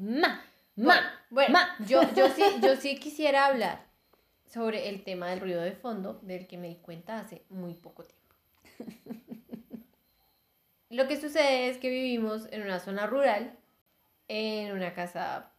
[0.00, 0.40] Ma,
[0.76, 0.94] ma,
[1.30, 1.76] Bueno, ma.
[1.86, 3.84] yo, yo, sí, yo sí quisiera hablar
[4.46, 8.04] sobre el tema del ruido de fondo, del que me di cuenta hace muy poco
[8.04, 8.34] tiempo.
[10.90, 13.56] Lo que sucede es que vivimos en una zona rural,
[14.28, 15.52] en una casa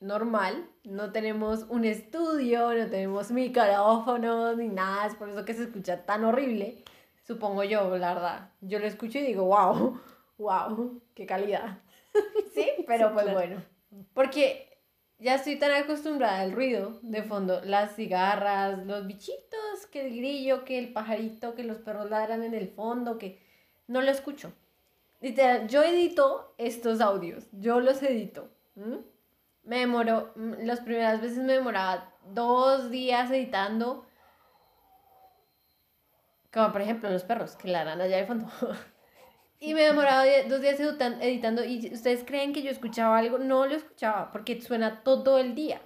[0.00, 5.64] normal, no tenemos un estudio, no tenemos micrófonos ni nada, es por eso que se
[5.64, 6.82] escucha tan horrible,
[7.24, 8.50] supongo yo, la verdad.
[8.60, 10.00] Yo lo escucho y digo, wow,
[10.38, 11.78] wow, qué calidad.
[12.54, 13.38] Sí, pero Sí, pues claro.
[13.38, 13.62] bueno,
[14.14, 14.72] porque
[15.18, 20.64] ya estoy tan acostumbrada al ruido de fondo, las cigarras, los bichitos, que el grillo,
[20.64, 23.40] que el pajarito, que los perros ladran en el fondo, que
[23.86, 24.52] no lo escucho.
[25.20, 28.50] Literal, yo edito estos audios, yo los edito.
[29.62, 34.04] Me demoró, las primeras veces me demoraba dos días editando,
[36.52, 38.48] como por ejemplo los perros que ladran allá de fondo.
[39.64, 43.38] Y me demoraba die- dos días editan- editando y ustedes creen que yo escuchaba algo,
[43.38, 45.80] no lo escuchaba porque suena todo el día.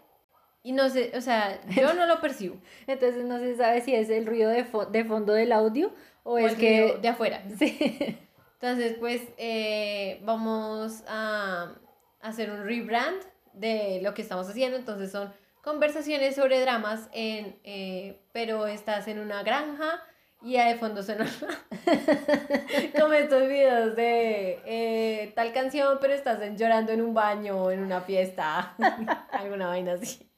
[0.62, 2.57] Y no sé, o sea, yo no lo percibo.
[2.87, 5.93] Entonces no se sabe si es el ruido de, fo- de fondo del audio
[6.24, 6.80] o, O es el que...
[6.83, 7.43] ruido de afuera.
[7.59, 8.18] Sí.
[8.55, 11.74] Entonces, pues eh, vamos a
[12.23, 13.21] hacer un rebrand
[13.52, 14.79] de lo que estamos haciendo.
[14.79, 20.02] Entonces son conversaciones sobre dramas, en, eh, pero estás en una granja
[20.42, 21.26] y de fondo suena
[22.98, 27.80] como estos videos de eh, tal canción, pero estás llorando en un baño o en
[27.80, 28.74] una fiesta,
[29.32, 30.28] alguna vaina así.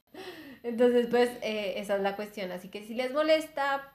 [0.63, 2.51] Entonces, pues eh, esa es la cuestión.
[2.53, 3.93] Así que si les molesta,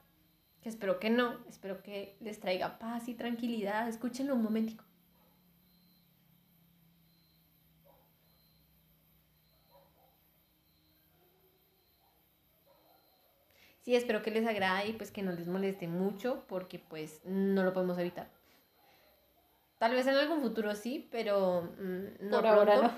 [0.62, 3.88] que espero que no, espero que les traiga paz y tranquilidad.
[3.88, 4.84] Escúchenlo un momentico.
[13.84, 17.64] Sí, espero que les agrade y pues que no les moleste mucho porque pues no
[17.64, 18.28] lo podemos evitar.
[19.78, 22.96] Tal vez en algún futuro sí, pero mm, no Por ahora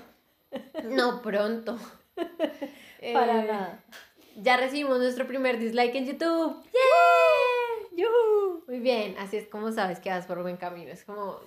[0.50, 0.94] pronto.
[0.94, 1.76] No pronto.
[2.16, 3.84] Para Eh, nada.
[4.36, 6.62] Ya recibimos nuestro primer dislike en YouTube.
[7.96, 8.64] ¡Yujú!
[8.68, 10.92] Muy bien, así es como sabes que vas por buen camino.
[10.92, 11.40] Es como,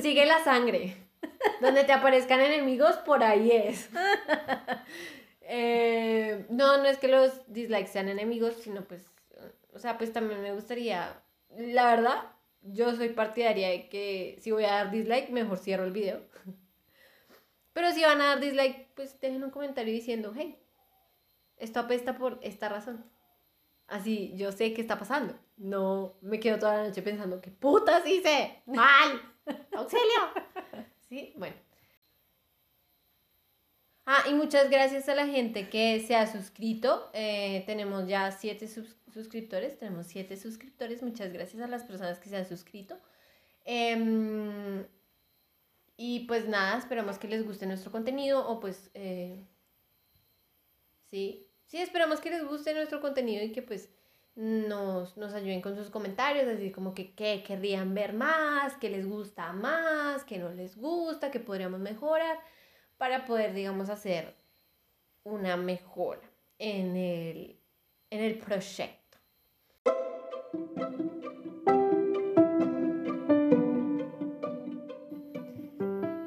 [0.00, 0.96] sigue la sangre.
[1.60, 3.88] Donde te aparezcan enemigos, por ahí es.
[5.52, 9.10] Eh, no, no es que los dislikes sean enemigos, sino pues,
[9.74, 11.20] o sea, pues también me gustaría,
[11.56, 12.22] la verdad,
[12.62, 16.20] yo soy partidaria de que si voy a dar dislike, mejor cierro el video.
[17.72, 20.56] Pero si van a dar dislike, pues dejen un comentario diciendo, hey,
[21.56, 23.04] esto apesta por esta razón.
[23.88, 25.34] Así yo sé qué está pasando.
[25.56, 28.62] No me quedo toda la noche pensando, ¿qué putas hice?
[28.66, 29.20] ¡Mal!
[29.72, 30.04] ¡Auxilio!
[31.08, 31.56] Sí, bueno.
[34.12, 37.08] Ah, y muchas gracias a la gente que se ha suscrito.
[37.12, 39.78] Eh, tenemos ya siete sus- suscriptores.
[39.78, 41.00] Tenemos siete suscriptores.
[41.00, 42.98] Muchas gracias a las personas que se han suscrito.
[43.64, 44.84] Em,
[45.96, 48.90] y pues nada, esperamos que les guste nuestro contenido o pues...
[48.94, 49.46] eh,
[51.12, 53.90] sí, sí, esperamos que les guste nuestro contenido y que pues
[54.34, 59.06] nos, nos ayuden con sus comentarios, así como que qué querrían ver más, qué les
[59.06, 62.38] gusta más, qué no les gusta, qué podríamos mejorar,
[63.00, 64.34] para poder, digamos, hacer
[65.24, 66.20] una mejora
[66.58, 67.58] en el,
[68.10, 69.16] en el proyecto.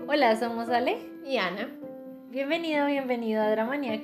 [0.07, 0.97] Hola, somos Ale.
[1.23, 1.69] Y Ana,
[2.31, 4.01] Bienvenido, bienvenido a Dramaniac,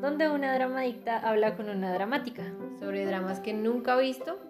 [0.00, 2.42] donde una dramadicta habla con una dramática.
[2.80, 4.40] sobre dramas que nunca ha visto,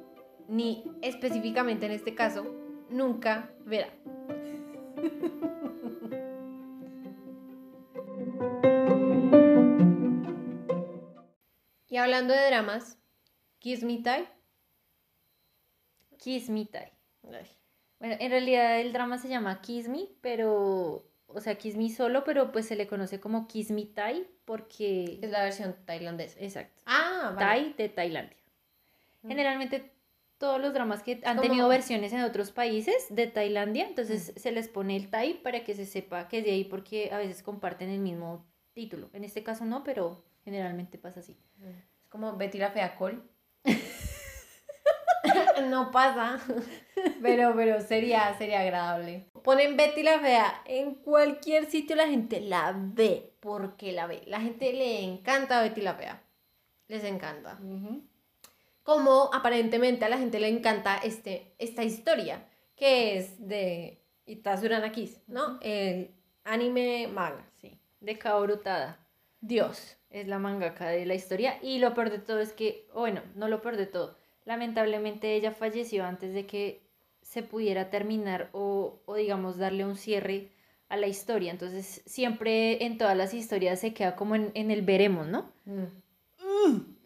[0.48, 2.46] ni específicamente en este caso,
[2.88, 3.90] nunca verá.
[11.88, 12.98] Y hablando de dramas,
[13.58, 14.28] Kiss Me Tie.
[16.18, 16.92] Kiss Me Tie.
[17.32, 17.46] Ay,
[17.98, 22.24] Bueno, en realidad el drama se llama Kiss Me, pero, o sea, Kiss Me solo,
[22.24, 25.18] pero pues se le conoce como Kiss Me Thai porque...
[25.22, 26.38] Es la versión tailandesa.
[26.40, 26.80] Exacto.
[26.86, 27.38] Ah, vale.
[27.38, 28.36] Thai de Tailandia.
[29.22, 29.28] Mm.
[29.28, 29.92] Generalmente
[30.38, 34.52] todos los dramas que han como- tenido versiones en otros países de Tailandia, entonces se
[34.52, 37.42] les pone el Thai para que se sepa que es de ahí porque a veces
[37.42, 39.10] comparten el mismo título.
[39.12, 41.36] En este caso no, pero generalmente pasa así.
[41.62, 43.20] Es como Betty la Fea Cole.
[45.68, 46.40] no pasa.
[47.22, 49.26] Pero, pero sería, sería agradable.
[49.44, 53.34] Ponen Betty la Fea en cualquier sitio, la gente la ve.
[53.40, 54.22] porque la ve?
[54.26, 56.22] La gente le encanta Betty la Fea.
[56.88, 57.58] Les encanta.
[58.82, 65.20] Como aparentemente a la gente le encanta este, esta historia, que es de Itasura Nakis,
[65.26, 65.58] ¿no?
[65.60, 66.14] El
[66.44, 67.44] anime manga.
[67.60, 68.98] Sí, de Kaoru Tada.
[69.40, 69.96] Dios.
[70.10, 73.20] Es la mangaka de la historia y lo peor de todo es que, o bueno,
[73.34, 76.80] no lo peor de todo, lamentablemente ella falleció antes de que
[77.20, 80.48] se pudiera terminar o, o digamos darle un cierre
[80.88, 81.50] a la historia.
[81.50, 85.52] Entonces, siempre en todas las historias se queda como en, en el veremos, ¿no?
[85.66, 85.84] Mm.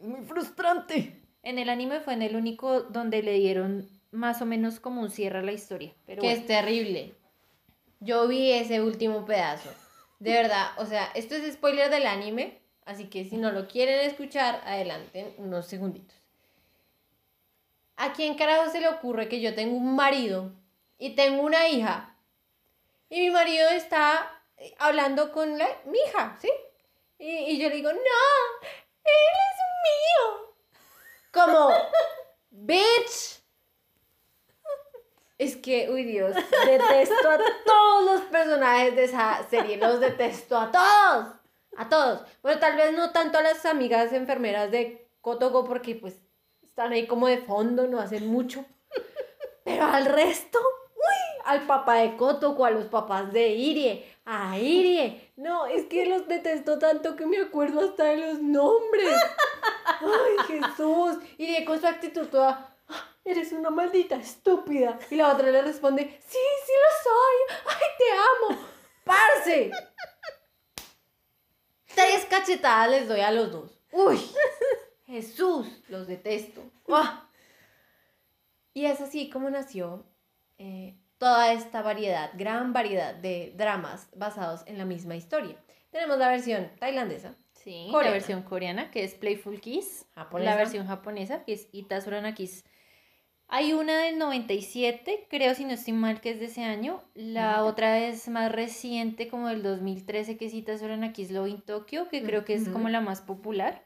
[0.01, 1.21] es muy frustrante.
[1.43, 5.11] En el anime fue en el único donde le dieron más o menos como un
[5.11, 5.93] cierre a la historia.
[6.07, 6.41] Pero que bueno.
[6.41, 7.15] es terrible.
[7.99, 9.71] Yo vi ese último pedazo.
[10.23, 14.09] De verdad, o sea, esto es spoiler del anime, así que si no lo quieren
[14.09, 16.17] escuchar, adelanten unos segunditos.
[17.97, 20.53] ¿A quién carajo se le ocurre que yo tengo un marido
[20.97, 22.17] y tengo una hija?
[23.11, 26.53] Y mi marido está eh, hablando con la, mi hija, ¿sí?
[27.19, 29.59] Y, y yo le digo, no, él es
[29.89, 30.55] mío.
[31.33, 31.75] Como,
[32.51, 33.42] bitch.
[35.43, 36.37] Es que, uy Dios,
[36.67, 37.37] detesto a
[37.67, 41.35] todos los personajes de esa serie, los detesto a todos,
[41.77, 42.21] a todos.
[42.45, 46.15] Bueno, tal vez no tanto a las amigas enfermeras de Kotoko porque pues
[46.63, 48.65] están ahí como de fondo, no hacen mucho.
[49.65, 50.61] Pero al resto,
[50.95, 55.33] uy, al papá de Kotoko, a los papás de Irie, a Irie.
[55.35, 59.17] No, es que los detesto tanto que me acuerdo hasta de los nombres.
[60.01, 61.17] Ay, Jesús.
[61.37, 62.72] Irie con su actitud toda, "Ah,
[63.25, 64.99] eres una maldita estúpida.
[65.11, 67.59] Y la otra le responde, sí, sí lo soy.
[67.69, 68.69] Ay, te amo.
[69.05, 69.71] Parce.
[71.95, 73.79] Tres cachetadas les doy a los dos.
[73.93, 74.19] Uy,
[75.07, 76.63] Jesús, los detesto.
[78.75, 80.07] Y es así como nació
[80.59, 85.57] eh, toda esta variedad, gran variedad de dramas basados en la misma historia.
[85.91, 88.05] Tenemos la versión tailandesa, Sí, Coreana.
[88.09, 90.07] la versión coreana, que es Playful Kiss.
[90.15, 90.51] Japonesa.
[90.51, 92.65] La versión japonesa, que es Itasurana Kiss.
[93.49, 97.03] Hay una del 97, creo, si no estoy mal, que es de ese año.
[97.15, 102.09] La otra es más reciente, como del 2013, que es Itasurana Kiss Love in Tokyo,
[102.09, 103.83] que creo que es como la más popular.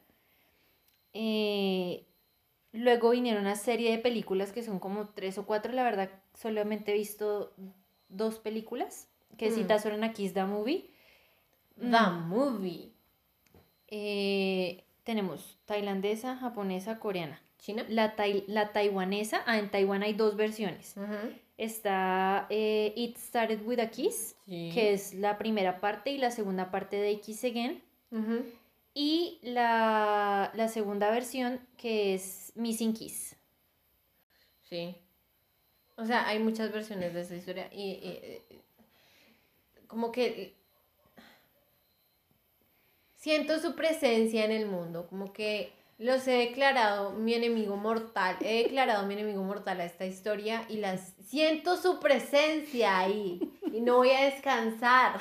[1.15, 2.05] Eh,
[2.73, 5.73] luego vinieron una serie de películas que son como tres o cuatro.
[5.73, 7.53] La verdad, solamente he visto
[8.09, 9.61] dos películas, que es Mm.
[9.63, 10.91] Itasurana Kiss The Movie.
[11.81, 12.29] The Mm.
[12.29, 12.93] Movie.
[13.89, 17.41] Eh, tenemos tailandesa, japonesa, coreana.
[17.59, 17.85] China.
[17.89, 20.95] La, tai- la taiwanesa, ah, en Taiwán hay dos versiones.
[21.59, 24.71] Está eh, It Started With a Kiss, Sí.
[24.75, 27.83] que es la primera parte y la segunda parte de Kiss Again.
[28.95, 33.37] Y la, la segunda versión, que es Missing Kiss.
[34.63, 34.97] Sí.
[35.97, 38.61] O sea, hay muchas versiones de esa historia y, y- y-
[39.87, 40.55] como que
[43.17, 48.65] siento su presencia en el mundo, como que los he declarado mi enemigo mortal, he
[48.65, 53.41] declarado mi enemigo mortal a esta historia y las siento su presencia ahí
[53.73, 55.21] y no voy a descansar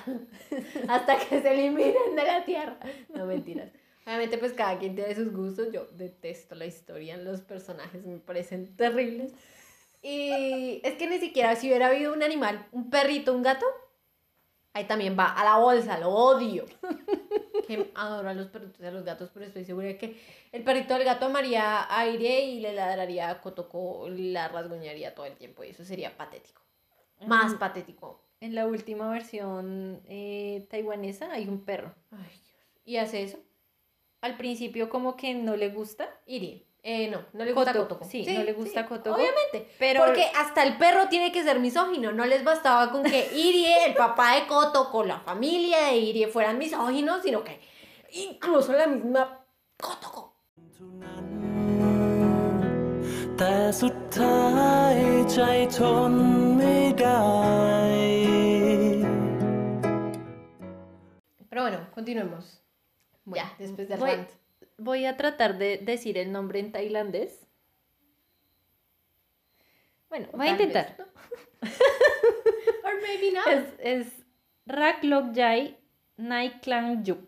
[0.89, 2.77] hasta que se eliminen de la tierra.
[3.13, 3.69] No mentiras.
[4.05, 8.75] Obviamente pues cada quien tiene sus gustos, yo detesto la historia, los personajes me parecen
[8.75, 9.33] terribles.
[10.03, 13.65] Y es que ni siquiera si hubiera habido un animal, un perrito, un gato,
[14.75, 16.65] ahí también va a la bolsa, lo odio.
[17.65, 20.63] Que adoro a los perritos y a los gatos, pero estoy segura de que el
[20.63, 25.63] perrito del gato amaría aire y le ladraría a Kotoko, la rasguñaría todo el tiempo
[25.63, 26.61] y eso sería patético.
[27.25, 28.21] Más patético.
[28.39, 31.95] En la última versión eh, taiwanesa hay un perro.
[32.11, 32.83] Ay, Dios.
[32.85, 33.39] ¿Y hace eso?
[34.21, 36.64] Al principio como que no le gusta, Iri.
[36.84, 38.10] Eh, no, no le gusta Kotoko, Kotoko.
[38.10, 39.68] sí, no le gusta Kotoko, Obviamente.
[39.78, 42.10] pero- Porque hasta el perro tiene que ser misógino.
[42.12, 46.56] No les bastaba con que Irie, el papá de Kotoko, la familia de Irie fueran
[46.58, 47.60] misóginos, sino que
[48.12, 49.22] incluso la misma
[49.86, 50.22] Kotoko.
[50.74, 51.24] เท่านั้น
[53.36, 54.44] แต่สุดท้า
[54.94, 54.96] ย
[55.32, 55.38] ใจ
[55.76, 55.78] ท
[56.10, 56.12] น
[56.56, 57.20] ไม่ได้
[61.50, 62.62] Pero bueno, continuemos.
[63.24, 64.30] Bueno, ya, después del voy- rant.
[64.77, 67.47] Voy a tratar de decir el nombre en tailandés.
[70.09, 70.95] Bueno, voy a intentar.
[70.97, 71.05] ¿no?
[72.83, 73.47] Or maybe not.
[73.47, 74.25] Es, es
[74.65, 75.77] Rak Lok Jai
[76.17, 77.19] Nai Klang Juk.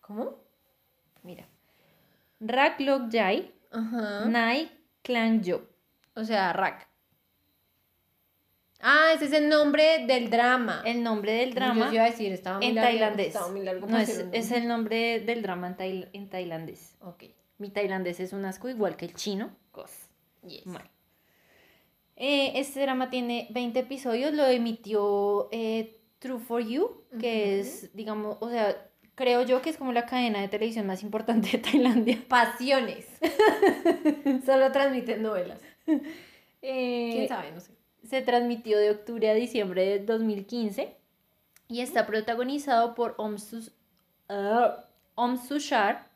[0.00, 0.38] ¿Cómo?
[1.22, 1.46] Mira.
[2.40, 4.26] Rak Lok Jai Ajá.
[4.26, 4.70] Nai
[5.02, 5.62] Klang Juk.
[6.14, 6.91] O sea, Rack.
[8.82, 10.82] Ah, ese es el nombre del drama.
[10.84, 13.26] El nombre del Yo drama te iba a decir, estaba muy en largo, tailandés.
[13.28, 16.96] estaba muy largo No, es, el nombre del drama en, tail- en tailandés.
[17.00, 17.24] Ok.
[17.58, 19.54] Mi tailandés es un asco igual que el chino.
[19.70, 19.92] Cos.
[20.46, 20.64] Yes.
[20.64, 20.88] Bueno.
[22.16, 28.36] Eh, este drama tiene 20 episodios, lo emitió eh, True for You, que es, digamos,
[28.40, 28.76] o sea,
[29.14, 32.18] creo yo que es como la cadena de televisión más importante de Tailandia.
[32.28, 33.06] Pasiones.
[34.44, 35.60] Solo transmiten novelas.
[35.86, 37.52] Eh, ¿Quién sabe?
[37.52, 37.72] No sé.
[38.04, 40.96] Se transmitió de octubre a diciembre de 2015
[41.68, 43.72] y está protagonizado por Om, Sus-
[44.28, 46.08] ah, Om Sushar.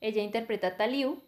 [0.00, 1.22] Ella interpreta a Taliu,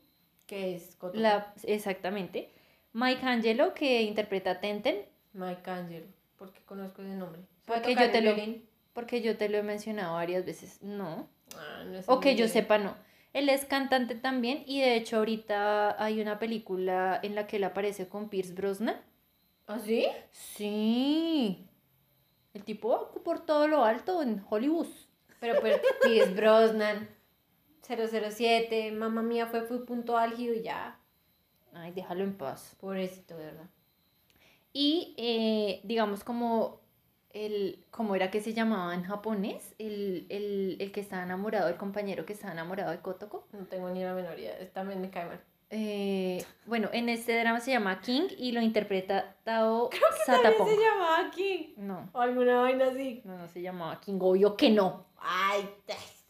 [0.46, 2.50] ¿Qué es la, exactamente.
[2.92, 4.96] Mike Angelo, que interpreta a Tenten.
[5.32, 6.06] Mike Angelo.
[6.38, 7.40] ¿Por qué conozco ese nombre?
[7.66, 8.68] ¿Sabe Porque yo te lo, violín?
[8.92, 10.78] porque yo te lo he mencionado varias veces.
[10.82, 11.28] No.
[11.56, 12.94] Ah, no O que yo sepa, no.
[13.32, 17.64] Él es cantante también y de hecho ahorita hay una película en la que él
[17.64, 18.96] aparece con Pierce Brosnan.
[19.66, 20.06] ¿Ah, sí?
[20.30, 21.68] Sí.
[22.54, 24.86] El tipo por todo lo alto en Hollywood.
[25.40, 27.08] Pero pues Pierce Brosnan,
[27.82, 30.98] 007, mamá mía fue, fue punto álgido y ya.
[31.72, 32.76] Ay, déjalo en paz.
[32.80, 33.68] Pobrecito, verdad.
[34.72, 36.80] Y eh, digamos como
[37.30, 39.74] el, ¿cómo era que se llamaba en japonés?
[39.78, 43.46] El, el, el que estaba enamorado, el compañero que estaba enamorado de Kotoko.
[43.52, 44.56] No tengo ni la menor idea.
[44.72, 45.40] También me cae mal.
[45.70, 49.90] Eh, bueno, en este drama se llama King y lo interpreta Tao
[50.24, 50.68] Satapong.
[50.68, 51.72] se llamaba King.
[51.76, 53.20] No, O alguna vaina así.
[53.24, 55.06] no, no se llamaba King, obvio que no.
[55.18, 55.68] Ay,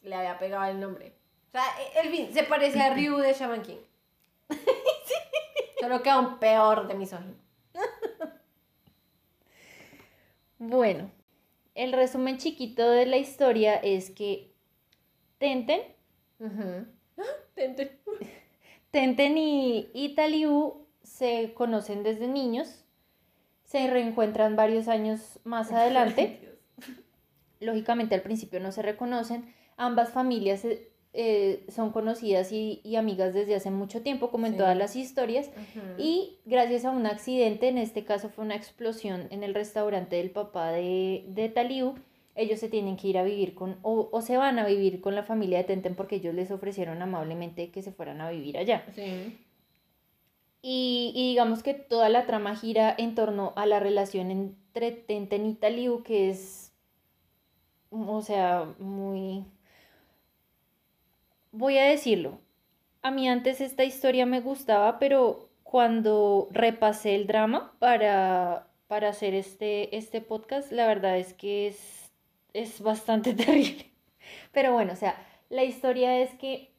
[0.02, 1.12] le había pegado el nombre.
[1.48, 1.64] O sea,
[2.02, 3.78] el fin, se parece a Ryu de Shaman King.
[5.80, 7.34] Solo que aún peor de misógino.
[10.58, 11.10] Bueno,
[11.74, 14.54] el resumen chiquito de la historia es que
[15.38, 15.82] Tenten.
[16.38, 16.86] Tente.
[17.54, 18.00] Tenten
[19.04, 22.84] y, y Taliu se conocen desde niños,
[23.64, 26.58] se reencuentran varios años más adelante.
[27.60, 29.52] Lógicamente al principio no se reconocen.
[29.76, 34.52] Ambas familias eh, eh, son conocidas y, y amigas desde hace mucho tiempo, como en
[34.52, 34.58] Sí.
[34.58, 35.50] todas las historias.
[35.98, 40.30] Y gracias a un accidente, en este caso fue una explosión en el restaurante del
[40.30, 41.48] papá de, de
[42.36, 45.14] ellos se tienen que ir a vivir con, o, o se van a vivir con
[45.14, 48.84] la familia de Tenten porque ellos les ofrecieron amablemente que se fueran a vivir allá.
[48.94, 49.38] Sí.
[50.62, 55.46] Y, y digamos que toda la trama gira en torno a la relación entre Tenten
[55.46, 56.72] y Taliu, que es,
[57.90, 59.44] o sea, muy...
[61.52, 62.38] Voy a decirlo,
[63.02, 69.34] a mí antes esta historia me gustaba, pero cuando repasé el drama para, para hacer
[69.34, 72.05] este, este podcast, la verdad es que es,
[72.60, 73.90] es bastante terrible.
[74.52, 75.14] Pero bueno, o sea,
[75.50, 76.70] la historia es que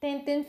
[0.00, 0.46] Tenten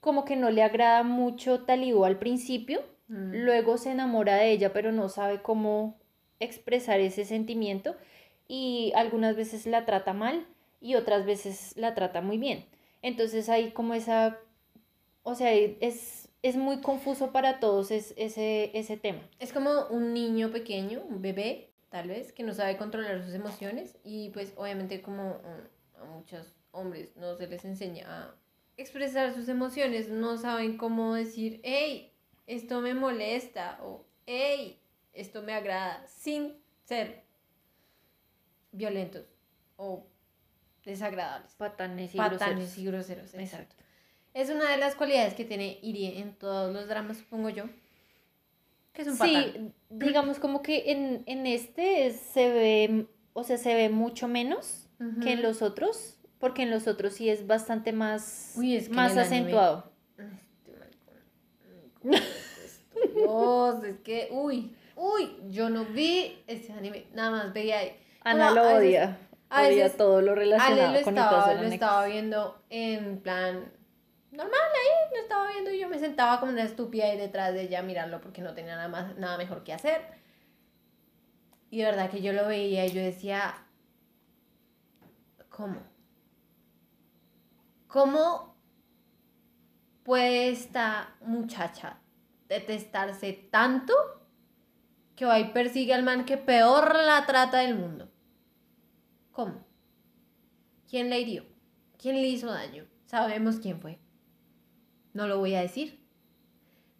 [0.00, 3.32] como que no le agrada mucho Taliu al principio, Mm.
[3.44, 5.96] luego se enamora de ella, pero no sabe cómo
[6.40, 7.96] expresar ese sentimiento
[8.46, 10.46] y algunas veces la trata mal
[10.82, 12.66] y otras veces la trata muy bien.
[13.00, 14.38] Entonces hay como esa,
[15.22, 19.22] o sea, es, es muy confuso para todos es- ese, ese tema.
[19.38, 23.96] Es como un niño pequeño, un bebé, tal vez, que no sabe controlar sus emociones
[24.04, 28.34] y pues obviamente como mm, a muchos hombres no se les enseña a
[28.76, 32.12] expresar sus emociones, no saben cómo decir, hey,
[32.46, 34.80] esto me molesta o hey,
[35.12, 36.54] esto me agrada, sin
[36.84, 37.24] ser
[38.72, 39.26] violentos
[39.76, 40.06] o
[40.84, 41.54] desagradables.
[41.54, 42.78] Patanes y Patanes groseros.
[42.78, 43.34] y groseros.
[43.34, 43.42] exacto.
[43.42, 43.76] Exacto.
[44.34, 47.64] Es una de las cualidades que tiene Irie en todos los dramas, supongo yo.
[48.98, 49.52] Que es un patán.
[49.52, 54.88] Sí, digamos como que en, en este se ve, o sea, se ve mucho menos
[55.22, 58.94] que en los otros, porque en los otros sí es bastante más, Uy, es que
[58.96, 59.92] más el anime- acentuado.
[60.18, 61.14] Este maricón.
[62.02, 62.98] Mm, ¿cómo es esto?
[63.14, 67.92] Dios, es que, uy, uy, yo no vi ese anime, nada más veía ahí.
[68.22, 69.18] Ana lo a veces- odia,
[69.86, 73.72] a todo lo Ale relacionado lo con estaba, Itazo lo estaba viendo en plan
[74.30, 77.62] normal ahí, lo estaba viendo y yo me sentaba como una estúpida ahí detrás de
[77.62, 80.02] ella a mirarlo porque no tenía nada, más, nada mejor que hacer.
[81.70, 83.54] Y de verdad que yo lo veía y yo decía,
[85.48, 85.80] ¿cómo?
[87.86, 88.56] ¿Cómo
[90.02, 91.98] puede esta muchacha
[92.48, 93.94] detestarse tanto
[95.16, 98.10] que va y persigue al man que peor la trata del mundo?
[99.32, 99.66] ¿Cómo?
[100.88, 101.44] ¿Quién le hirió?
[101.98, 102.86] ¿Quién le hizo daño?
[103.06, 103.98] Sabemos quién fue.
[105.12, 106.00] No lo voy a decir,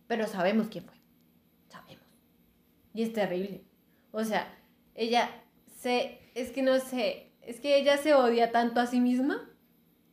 [0.06, 0.96] pero sabemos quién fue.
[1.68, 2.06] Sabemos.
[2.94, 3.64] Y es terrible.
[4.12, 4.52] O sea,
[4.94, 5.30] ella
[5.78, 6.18] se...
[6.34, 9.50] Es que no sé, es que ella se odia tanto a sí misma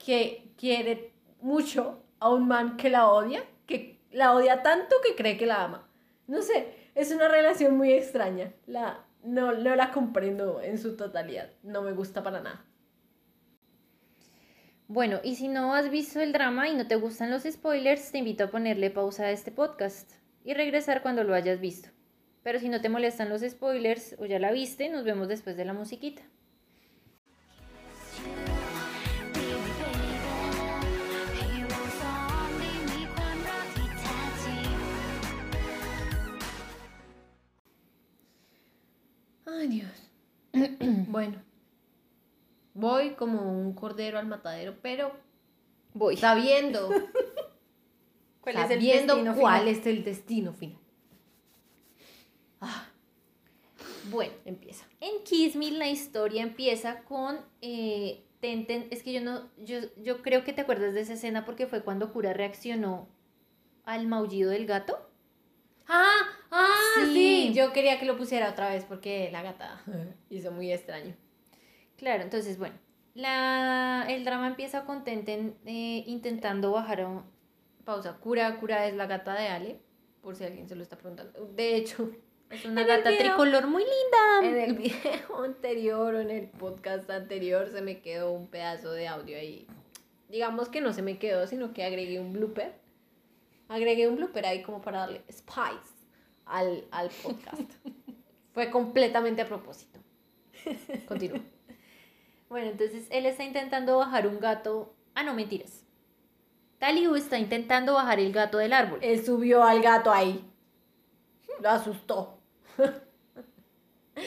[0.03, 5.37] que quiere mucho a un man que la odia, que la odia tanto que cree
[5.37, 5.89] que la ama.
[6.27, 8.53] No sé, es una relación muy extraña.
[8.65, 11.51] La, no, no la comprendo en su totalidad.
[11.61, 12.65] No me gusta para nada.
[14.87, 18.19] Bueno, y si no has visto el drama y no te gustan los spoilers, te
[18.19, 20.11] invito a ponerle pausa a este podcast
[20.43, 21.89] y regresar cuando lo hayas visto.
[22.43, 25.65] Pero si no te molestan los spoilers o ya la viste, nos vemos después de
[25.65, 26.21] la musiquita.
[39.47, 40.11] Ay, Dios.
[41.07, 41.54] bueno.
[42.75, 45.11] Voy como un cordero al matadero, pero
[45.93, 46.15] Voy.
[46.17, 46.89] sabiendo,
[48.41, 49.75] ¿Cuál es el sabiendo destino cuál final?
[49.79, 50.79] es el destino final.
[52.61, 52.89] Ah.
[54.11, 54.85] Bueno, Empieza.
[55.01, 58.87] en Kiss Me la historia empieza con eh, Tenten.
[58.91, 61.81] Es que yo no, yo, yo creo que te acuerdas de esa escena porque fue
[61.83, 63.07] cuando Kura reaccionó
[63.83, 64.97] al maullido del gato.
[65.87, 67.13] Ah, ah, Sí.
[67.13, 67.53] sí.
[67.55, 69.81] Yo quería que lo pusiera otra vez porque la gata
[70.29, 71.15] hizo muy extraño.
[71.97, 72.75] Claro, entonces, bueno,
[73.13, 77.23] la, el drama empieza con Tenten eh, intentando bajar a un...
[77.85, 78.17] Pausa.
[78.17, 79.79] Cura, Cura es la gata de Ale,
[80.21, 81.45] por si alguien se lo está preguntando.
[81.55, 82.09] De hecho,
[82.49, 83.25] Es una En gata video.
[83.35, 84.49] tricolor muy linda.
[84.49, 89.07] en el video anterior o en el podcast anterior se me quedó un pedazo de
[89.07, 89.67] audio ahí.
[90.29, 92.73] Digamos que no se me quedó, sino que agregué un blooper.
[93.69, 95.93] Agregué un blooper ahí como para darle spice
[96.45, 97.71] al, al podcast.
[98.53, 99.99] Fue completamente a propósito.
[101.07, 101.39] Continúa.
[102.49, 104.93] Bueno, entonces él está intentando bajar un gato.
[105.13, 105.83] Ah, no, mentiras.
[106.79, 108.99] Taliu está intentando bajar el gato del árbol.
[109.01, 110.43] Él subió al gato ahí.
[111.61, 112.37] Lo asustó.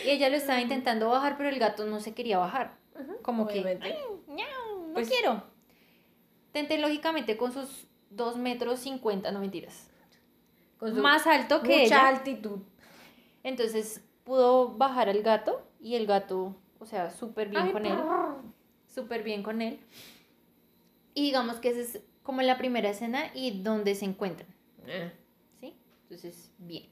[0.04, 2.76] Y ella lo estaba intentando bajar, pero el gato no se quería bajar.
[3.22, 3.88] Como obviamente.
[3.88, 3.98] que, "Ay,
[4.28, 5.42] ñau, no Pues- quiero.
[6.52, 9.88] Tenten lógicamente con sus 2 metros 50, no mentiras.
[10.78, 12.08] Con su Más alto que mucha ella.
[12.08, 12.58] altitud.
[13.44, 17.98] Entonces pudo bajar al gato y el gato, o sea, súper bien Ay, con él.
[18.86, 19.80] Súper bien con él.
[21.14, 24.48] Y digamos que esa es como la primera escena y donde se encuentran.
[24.86, 25.12] Eh,
[25.60, 25.74] ¿Sí?
[26.02, 26.88] Entonces, bien.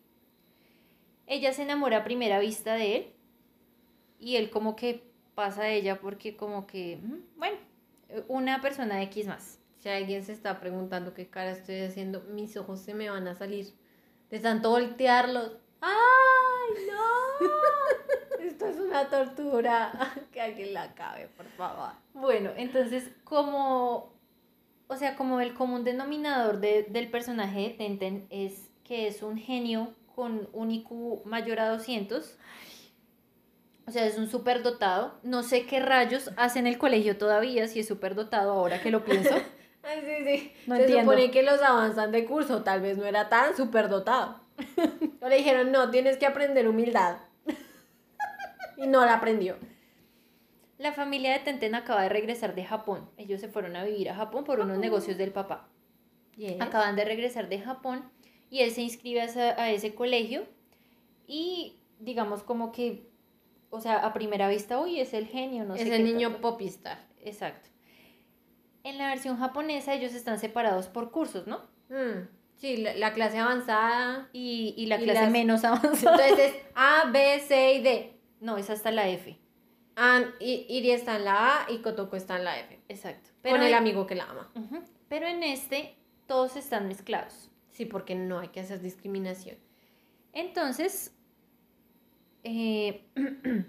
[1.26, 3.12] Ella se enamora a primera vista de él
[4.18, 7.58] y él como que pasa a ella porque como que, mm, bueno,
[8.28, 9.58] una persona X más.
[9.78, 13.34] Si alguien se está preguntando qué cara estoy haciendo, mis ojos se me van a
[13.34, 13.72] salir
[14.30, 15.52] de tanto voltearlos.
[15.80, 17.46] ¡Ay, no!
[18.46, 19.92] Esto es una tortura.
[20.32, 21.90] Que alguien la acabe, por favor.
[22.14, 24.12] Bueno, entonces como,
[24.88, 29.36] o sea, como el común denominador de- del personaje de Tenten es que es un
[29.38, 32.36] genio con un IQ mayor a 200.
[33.86, 35.14] O sea, es un superdotado.
[35.22, 39.04] No sé qué rayos hace en el colegio todavía, si es superdotado ahora que lo
[39.04, 39.34] pienso.
[39.82, 40.52] Ay, sí, sí.
[40.66, 41.12] No se entiendo.
[41.12, 44.40] supone que los avanzan de curso, tal vez no era tan superdotado.
[45.20, 47.16] O le dijeron, no, tienes que aprender humildad.
[48.84, 49.56] Y no la aprendió.
[50.78, 53.08] La familia de Tenten acaba de regresar de Japón.
[53.16, 55.68] Ellos se fueron a vivir a Japón por unos negocios del papá.
[56.60, 58.04] Acaban de regresar de Japón
[58.50, 59.24] y él se inscribe a,
[59.62, 60.44] a ese colegio
[61.26, 63.08] y digamos como que,
[63.70, 66.28] o sea, a primera vista, uy, es el genio, no sé es qué el niño
[66.32, 66.42] tanto.
[66.50, 66.98] popistar.
[67.24, 67.70] Exacto.
[68.84, 71.62] En la versión japonesa ellos están separados por cursos, ¿no?
[71.88, 74.28] Mm, sí, la, la clase avanzada.
[74.34, 76.28] Y, y la Y clase las- menos avanzada.
[76.28, 78.12] Entonces es A, B, C y D.
[78.40, 79.38] No, es hasta la F.
[79.96, 82.78] An, I- Iri está en la A y Kotoko está en la F.
[82.88, 83.30] Exacto.
[83.42, 84.52] con el amigo que la ama.
[85.08, 85.94] Pero en este
[86.26, 87.50] todos están mezclados.
[87.70, 89.56] Sí, porque no hay que hacer discriminación.
[90.32, 91.14] Entonces,
[92.44, 93.04] eh,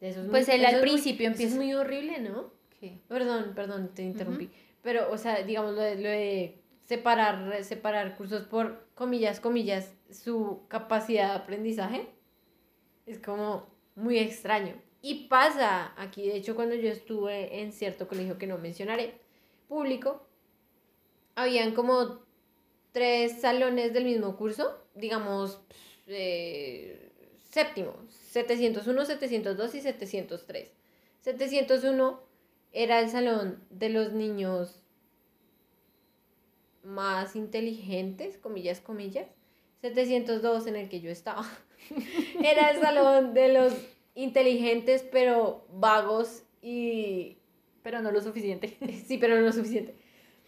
[0.00, 2.52] Eso es Pues muy- él al muy- principio eso empieza- Es muy horrible, ¿no?
[2.78, 3.00] ¿qué?
[3.08, 4.48] Perdón, perdón, te interrumpí.
[4.82, 10.62] Pero, o sea, digamos, lo de, lo de separar, separar cursos por, comillas, comillas, su
[10.68, 12.08] capacidad de aprendizaje,
[13.08, 14.74] es como muy extraño.
[15.00, 19.14] Y pasa aquí, de hecho, cuando yo estuve en cierto colegio que no mencionaré,
[19.68, 20.26] público,
[21.34, 22.20] habían como
[22.92, 25.60] tres salones del mismo curso, digamos,
[26.06, 27.10] eh,
[27.50, 27.94] séptimo,
[28.30, 30.72] 701, 702 y 703.
[31.20, 32.20] 701
[32.72, 34.82] era el salón de los niños
[36.82, 39.28] más inteligentes, comillas, comillas.
[39.80, 41.46] 702 en el que yo estaba.
[42.42, 43.74] Era el salón de los
[44.14, 47.36] inteligentes pero vagos y
[47.82, 48.76] Pero no lo suficiente.
[49.06, 49.94] Sí, pero no lo suficiente.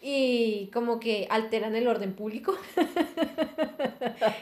[0.02, 2.56] Y como que alteran el orden público.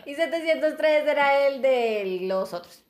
[0.07, 2.85] y 703 era el de los otros.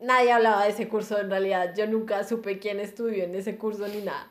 [0.00, 1.74] Nadie hablaba de ese curso en realidad.
[1.76, 4.30] Yo nunca supe quién estudió en ese curso ni nada.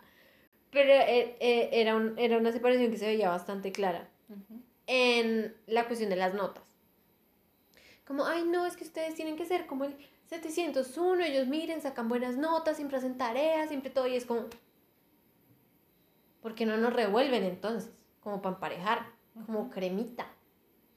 [0.72, 4.10] Pero eh, eh, era, un- era una separación que se veía bastante clara
[4.88, 6.64] en la cuestión de las notas.
[8.06, 9.96] Como, ay, no, es que ustedes tienen que ser como el
[10.28, 14.46] 701, ellos miren, sacan buenas notas, siempre hacen tareas, siempre todo, y es como,
[16.42, 17.92] ¿por qué no nos revuelven entonces?
[18.22, 19.06] Como para emparejar,
[19.46, 20.28] como cremita.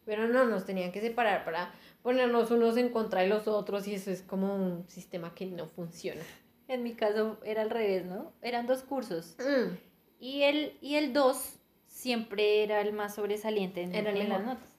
[0.04, 3.94] Pero no, nos tenían que separar para ponernos unos en contra de los otros, y
[3.94, 6.22] eso es como un sistema que no funciona.
[6.68, 8.32] En mi caso era al revés, ¿no?
[8.42, 9.36] Eran dos cursos.
[9.38, 9.74] Mm,
[10.20, 11.54] Y el, y el 2
[11.86, 14.76] siempre era el más sobresaliente en, Era en las notas.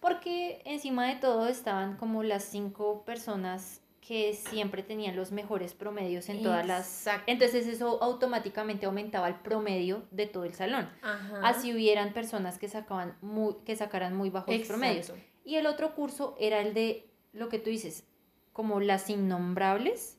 [0.00, 6.28] Porque encima de todo estaban como las cinco personas que siempre tenían los mejores promedios
[6.28, 6.86] en todas las...
[6.86, 7.24] Exacto.
[7.26, 10.88] Entonces eso automáticamente aumentaba el promedio de todo el salón.
[11.02, 11.40] Ajá.
[11.42, 15.12] Así hubieran personas que, sacaban muy, que sacaran muy bajos promedios.
[15.44, 18.04] Y el otro curso era el de lo que tú dices,
[18.52, 20.18] como las innombrables.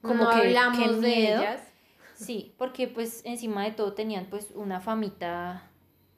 [0.00, 1.60] Como no que, hablamos de ellas.
[2.14, 5.67] Sí, porque pues encima de todo tenían pues una famita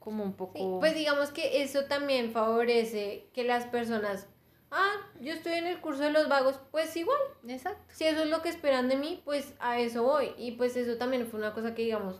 [0.01, 0.57] como un poco...
[0.57, 4.27] Sí, pues digamos que eso también favorece que las personas,
[4.71, 7.81] ah, yo estoy en el curso de los vagos, pues igual, Exacto.
[7.93, 10.31] si eso es lo que esperan de mí, pues a eso voy.
[10.37, 12.19] Y pues eso también fue una cosa que, digamos,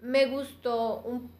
[0.00, 1.30] me gustó, un,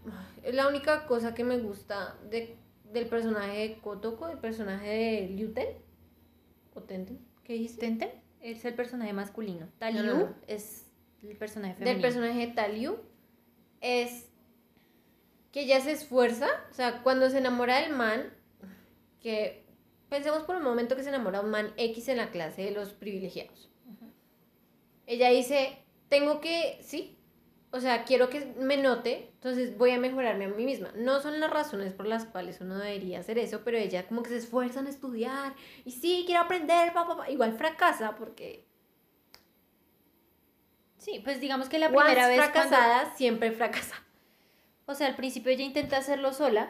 [0.43, 2.57] es la única cosa que me gusta de,
[2.93, 5.69] del personaje de Kotoko, del personaje de Liuten,
[6.75, 7.81] o Tenten, ¿qué dijiste?
[7.81, 8.11] Tenten
[8.41, 9.69] es el personaje masculino.
[9.79, 10.35] Taliu No, no, no.
[10.47, 10.87] es
[11.23, 12.03] el personaje del femenino.
[12.03, 12.97] personaje de Taliu
[13.81, 14.28] es
[15.59, 18.33] que ella se esfuerza, o sea, cuando se enamora del man,
[19.21, 19.65] que
[20.09, 22.93] pensemos por un momento que se enamora un man X en la clase de los
[22.93, 23.69] privilegiados.
[25.07, 27.19] Ella dice, tengo que, sí,
[27.73, 30.93] o sea, quiero que me note, entonces voy a mejorarme a mí misma.
[30.95, 34.29] No son las razones por las cuales uno debería hacer eso, pero ella como que
[34.31, 37.31] se esfuerza en estudiar y sí, quiero aprender, pa, pa, pa.
[37.31, 38.65] igual fracasa porque
[40.99, 43.97] Sí, pues digamos que la primera vez cuando- fracasada, siempre fracasa.
[44.88, 46.64] O sea, al principio ella intenta hacerlo sola,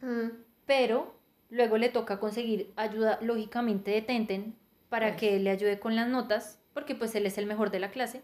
[0.00, 0.28] Mm.
[0.66, 1.14] pero
[1.50, 4.54] luego le toca conseguir ayuda lógicamente de Tenten
[4.88, 5.20] para Pues.
[5.20, 6.42] que le ayude con las notas,
[6.74, 8.22] porque pues él es el mejor de la clase.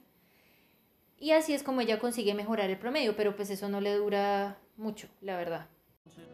[1.18, 4.56] Y así es como ella consigue mejorar el promedio, pero pues eso no le dura
[4.76, 5.66] mucho, la verdad.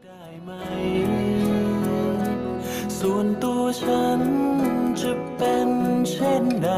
[0.05, 0.50] ได้ไหม
[2.98, 4.20] ส่วนตัวฉัน
[5.00, 5.70] จะเป็น
[6.11, 6.68] เช่นใด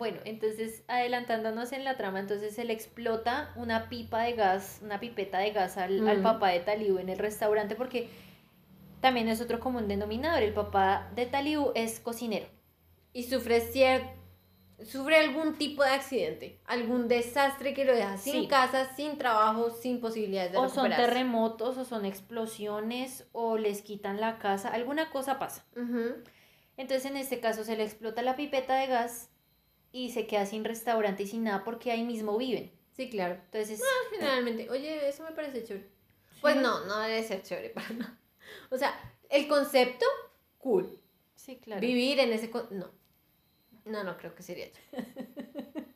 [0.00, 4.98] Bueno, entonces adelantándonos en la trama, entonces se le explota una pipa de gas, una
[4.98, 6.22] pipeta de gas al, al Mm.
[6.22, 8.08] papá de Taliu en el restaurante porque
[9.02, 10.42] también es otro común denominador.
[10.42, 12.46] El papá de Taliu es cocinero.
[13.12, 14.08] y sufre cier-
[14.84, 20.00] sufre algún tipo de accidente, algún desastre que lo deja sin casa, sin trabajo, sin
[20.00, 21.06] posibilidades de O son recuperarse.
[21.06, 25.64] terremotos, o son explosiones, o les quitan la casa, alguna cosa pasa.
[26.78, 29.28] Entonces en este caso se le explota la pipeta de gas
[29.92, 32.72] y se queda sin restaurante y sin nada porque ahí mismo viven.
[32.92, 33.34] Sí, claro.
[33.34, 35.88] Entonces, Generalmente, oye, eso me parece chévere.
[36.40, 38.18] Pues no, no debe ser chévere para nada.
[38.70, 38.92] O sea,
[39.28, 40.04] el concepto,
[40.58, 41.00] cool.
[41.34, 41.80] sí, claro.
[41.80, 42.50] Vivir en ese...
[42.50, 42.90] con- No.
[43.84, 45.94] No, no creo que sería chévere.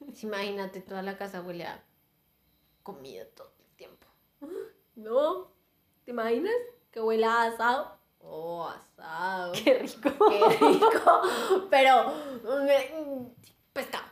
[0.22, 1.82] Imagínate, toda la casa huele a
[2.82, 4.06] comida todo el tiempo.
[4.96, 5.50] No.
[6.04, 6.52] ¿Te imaginas?
[6.90, 7.98] Que huele a asado.
[8.22, 9.52] Oh, asado.
[9.52, 10.10] Qué rico.
[10.28, 11.22] Qué rico.
[11.70, 12.12] Pero,
[13.72, 14.04] pescado.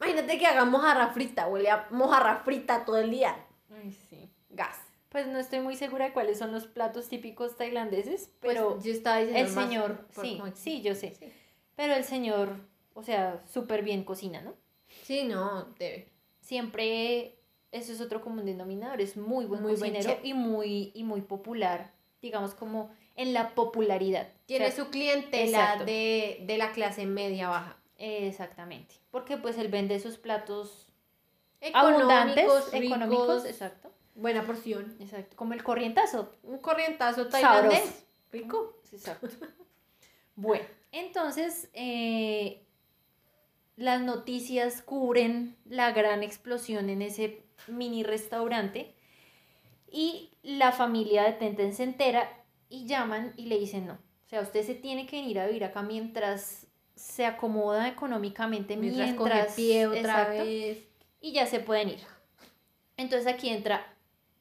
[0.00, 1.46] Imagínate que haga mojarra frita.
[1.48, 3.36] Huele a mojarra frita todo el día.
[3.70, 4.30] Ay, sí.
[4.50, 4.78] Gas.
[5.08, 8.92] Pues no estoy muy segura de cuáles son los platos típicos tailandeses, Pues, pero yo
[8.92, 11.14] estaba diciendo el más señor, por sí, sí, yo sé.
[11.14, 11.32] Sí.
[11.76, 12.56] Pero el señor,
[12.94, 14.54] o sea, súper bien cocina, ¿no?
[15.02, 16.08] Sí, no, debe.
[16.40, 17.38] Siempre,
[17.70, 21.92] eso es otro común denominador, es muy buen Muy cocinero y muy, y muy popular,
[22.20, 24.28] digamos como en la popularidad.
[24.46, 27.76] Tiene O sea, su clientela de, de la clase media baja.
[27.96, 30.88] Exactamente, porque pues él vende sus platos
[31.60, 34.94] Económicos, abundantes, ricos, económicos, exacto, Buena porción.
[35.00, 37.78] exacto, como el corrientazo, Un corrientazo tailandés.
[37.80, 38.04] Sabroso.
[38.32, 38.76] Rico.
[38.92, 39.28] Exacto.
[40.36, 42.60] Bueno, entonces eh,
[43.76, 48.96] las noticias cubren la gran explosión en ese mini restaurante
[49.92, 52.43] y la familia de Tenten se entera
[52.74, 53.94] y llaman y le dicen no.
[53.94, 59.10] O sea, usted se tiene que venir a vivir acá mientras se acomoda económicamente, Mientras,
[59.12, 60.78] mientras, coge pie otra exacto, vez.
[61.20, 62.00] y ya se pueden ir.
[62.96, 63.84] Entonces aquí entra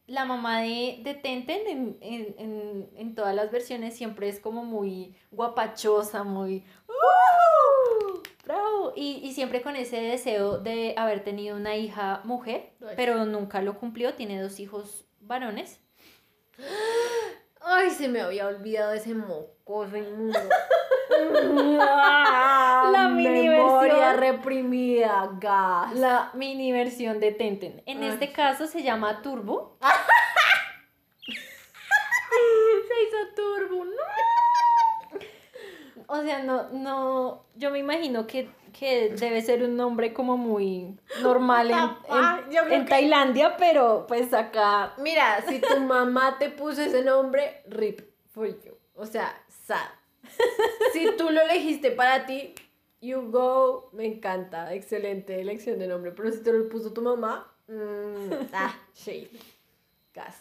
[0.06, 4.64] la mamá de, de Tenten en, en- en- en todas las versiones siempre es como
[4.64, 8.20] muy guapachosa, muy ¡Uh!
[8.46, 8.94] ¡Bravo!
[8.96, 13.80] Y, y siempre con ese deseo de haber tenido una hija mujer, pero nunca lo
[13.80, 15.80] cumplió, tiene dos hijos varones.
[17.66, 20.40] Ay, se me había olvidado ese mocoso inmundo.
[22.92, 24.18] La mini versión.
[24.18, 25.94] reprimida, gas.
[25.96, 27.82] La mini versión de Tenten.
[27.86, 28.10] En Ay.
[28.10, 29.78] este caso se llama Turbo.
[32.88, 33.92] Se hizo turbo, ¿no?
[36.08, 40.98] O sea, no, no, yo me imagino que, que debe ser un nombre como muy
[41.22, 41.78] normal en,
[42.10, 44.94] Ah, en- yo en que- Tailandia, pero pues acá...
[44.98, 48.74] Mira, si tu mamá te puso ese nombre, rip for you.
[48.96, 49.88] O sea, sad.
[50.92, 52.54] Si tú lo elegiste para ti,
[53.02, 53.90] you go.
[53.94, 54.74] Me encanta.
[54.74, 56.12] Excelente elección de nombre.
[56.12, 59.30] Pero si te lo puso tu mamá, mm, ah, shade.
[60.14, 60.38] Gas.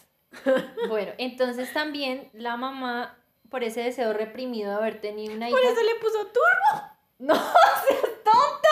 [0.88, 3.18] Bueno, entonces también la mamá,
[3.50, 5.56] por ese deseo reprimido de haber tenido una hija...
[5.58, 6.91] Por eso le puso turbo.
[7.22, 7.34] ¡No
[7.86, 8.68] seas tonta!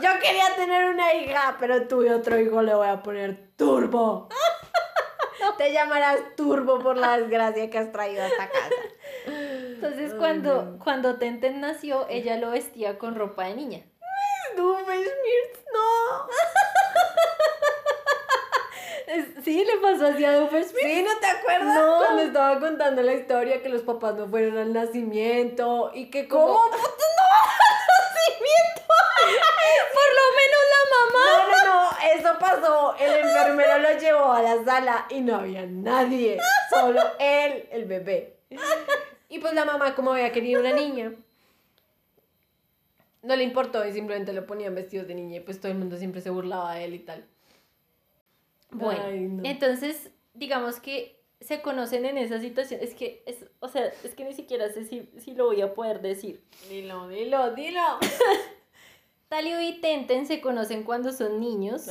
[0.00, 4.28] Yo quería tener una hija, pero tuve otro hijo, le voy a poner Turbo.
[5.58, 8.70] Te llamarás Turbo por la desgracia que has traído a esta casa.
[9.26, 13.80] Entonces cuando, cuando Tenten nació, ella lo vestía con ropa de niña.
[14.56, 15.95] Doofenshmirtz, no.
[19.96, 20.80] Sí, le pasó así a Doofenshmirtz.
[20.82, 21.74] Sí, ¿no te acuerdas?
[21.74, 21.98] No.
[21.98, 26.46] Cuando estaba contando la historia que los papás no fueron al nacimiento y que como...
[26.46, 26.70] ¿Cómo?
[26.70, 26.76] no
[28.16, 28.82] nacimiento?
[29.96, 31.26] Por lo menos la mamá.
[31.28, 32.96] No, no, no, eso pasó.
[32.96, 36.38] El enfermero lo llevó a la sala y no había nadie,
[36.70, 38.36] solo él, el bebé.
[39.28, 41.12] Y pues la mamá, como había querido una niña,
[43.22, 45.96] no le importó y simplemente lo ponían vestidos de niña y pues todo el mundo
[45.96, 47.24] siempre se burlaba de él y tal.
[48.78, 49.42] Bueno, Ay, no.
[49.44, 52.80] entonces, digamos que se conocen en esa situación.
[52.82, 55.74] Es que, es, o sea, es que ni siquiera sé si, si lo voy a
[55.74, 56.42] poder decir.
[56.68, 57.80] Dilo, dilo, dilo.
[59.28, 61.86] Talio y Tenten se conocen cuando son niños.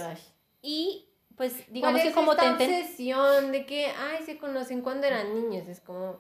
[0.62, 2.82] Y, pues, digamos ¿Cuál que como esta Tenten...
[2.82, 5.68] obsesión de que, ay, se conocen cuando eran niños?
[5.68, 6.20] Es como,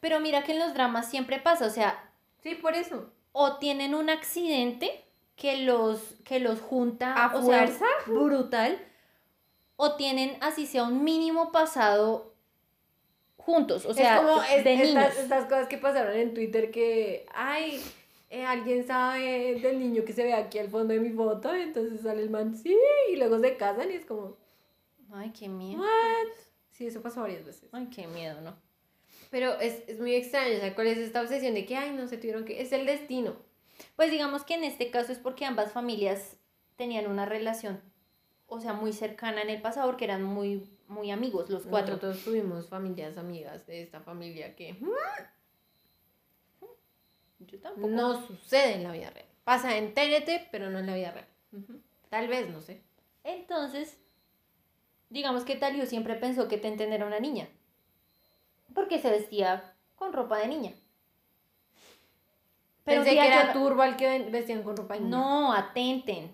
[0.00, 2.10] Pero mira que en los dramas siempre pasa, o sea,
[2.42, 3.10] sí, por eso.
[3.32, 5.02] o tienen un accidente
[5.34, 7.86] que los, que los junta ¿A o sea, fuerza?
[8.06, 8.78] brutal,
[9.76, 12.34] o tienen así sea un mínimo pasado
[13.36, 14.88] juntos, o sea, es como es- de niños.
[14.88, 17.80] estas, estas cosas que pasaron en Twitter que, ay,
[18.30, 22.00] eh, alguien sabe del niño que se ve aquí al fondo de mi foto, entonces
[22.00, 22.76] sale el man, sí,
[23.12, 24.36] y luego se casan y es como,
[25.12, 25.80] Ay, qué miedo.
[25.82, 26.32] what?
[26.70, 27.68] Sí, eso pasó varias veces.
[27.72, 28.56] Ay, qué miedo, ¿no?
[29.30, 32.08] Pero es, es muy extraño, o sea, ¿cuál es esta obsesión de que, ay, no
[32.08, 33.36] se tuvieron que, es el destino?
[33.96, 36.36] Pues digamos que en este caso es porque ambas familias
[36.76, 37.80] tenían una relación,
[38.46, 41.94] o sea, muy cercana en el pasado, porque eran muy, muy amigos los cuatro.
[41.96, 44.76] Nosotros tuvimos familias amigas de esta familia que
[47.40, 47.88] Yo tampoco.
[47.88, 49.26] no sucede en la vida real.
[49.44, 51.26] Pasa en TNT, pero no en la vida real.
[52.08, 52.82] Tal vez, no sé.
[53.24, 53.98] Entonces,
[55.10, 57.48] digamos que Talio siempre pensó que Tenten era una niña.
[58.74, 60.72] Porque se vestía con ropa de niña.
[62.84, 65.16] Pero Pensé que yo era no- Turbo al que vestían con ropa de niña.
[65.16, 66.32] No, a Tenten.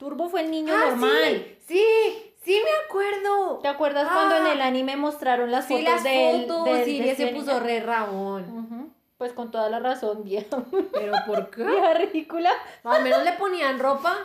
[0.00, 1.56] Turbo fue el niño Ah, normal.
[1.66, 3.58] Sí, sí, sí me acuerdo.
[3.60, 4.52] ¿Te acuerdas cuando en Ah.
[4.54, 7.60] el anime mostraron las Sí, fotos las de fotos, de- sí, de se puso niño?
[7.60, 8.94] re rabón.
[9.18, 10.64] Pues con toda la razón, vieja.
[10.92, 11.62] ¿Pero por qué?
[11.64, 12.50] Vieja ridícula.
[12.82, 14.16] Al menos le ponían ropa.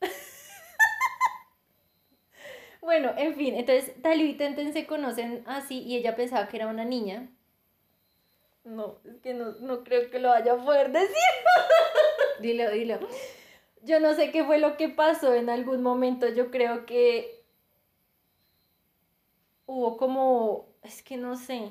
[2.80, 6.66] Bueno, en fin, entonces Talio y Tenten se conocen así y ella pensaba que era
[6.66, 7.28] una niña.
[8.64, 11.16] No, es que no, no creo que lo vaya a poder decir.
[12.40, 12.98] Dilo, dilo.
[13.82, 16.28] Yo no sé qué fue lo que pasó en algún momento.
[16.28, 17.44] Yo creo que
[19.66, 21.70] hubo como, es que no sé,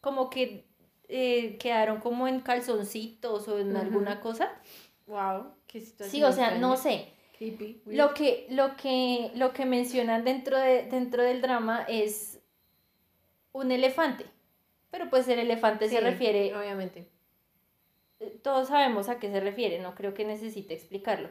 [0.00, 0.64] como que
[1.08, 4.50] eh, quedaron como en calzoncitos o en alguna cosa.
[5.06, 6.10] Wow, qué situación.
[6.10, 6.66] Sí, o sea, extraña.
[6.66, 7.08] no sé.
[7.36, 7.82] Creepy.
[7.84, 7.98] weird.
[7.98, 12.40] Lo que, lo que, lo que mencionan dentro, de, dentro del drama es
[13.52, 14.26] un elefante.
[14.90, 17.13] Pero pues el elefante se refiere, Obviamente.
[18.42, 21.30] Todos sabemos a qué se refiere, no creo que necesite explicarlo.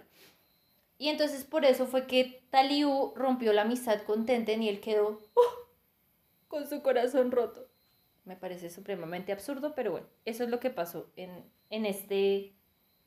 [0.98, 5.22] Y entonces por eso fue que Taliu rompió la amistad con Tenten y él quedó
[5.34, 5.42] ¡oh!
[6.48, 7.68] con su corazón roto.
[8.26, 12.54] Me parece supremamente absurdo, pero bueno, eso es lo que pasó en, en este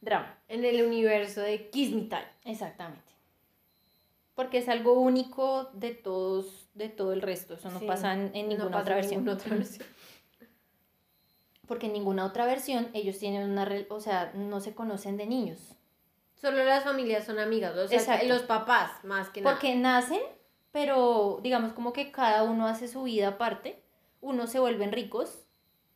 [0.02, 0.38] drama.
[0.48, 2.26] En el universo de Kiss Me Time.
[2.44, 3.02] Exactamente.
[4.34, 7.54] Porque es algo único de todos, de todo el resto.
[7.54, 9.24] Eso no Sí, pasa en, en no ninguna pasa otra en versión.
[9.24, 9.86] ninguna otra versión.
[11.66, 15.76] Porque en ninguna otra versión ellos tienen una, o sea, no se conocen de niños.
[16.34, 18.26] Solo las familias son amigas, o sea, Exacto.
[18.26, 19.54] los papás más que nada.
[19.54, 20.20] Porque nacen,
[20.70, 23.82] pero digamos como que cada uno hace su vida aparte.
[24.20, 25.46] Unos se vuelven ricos,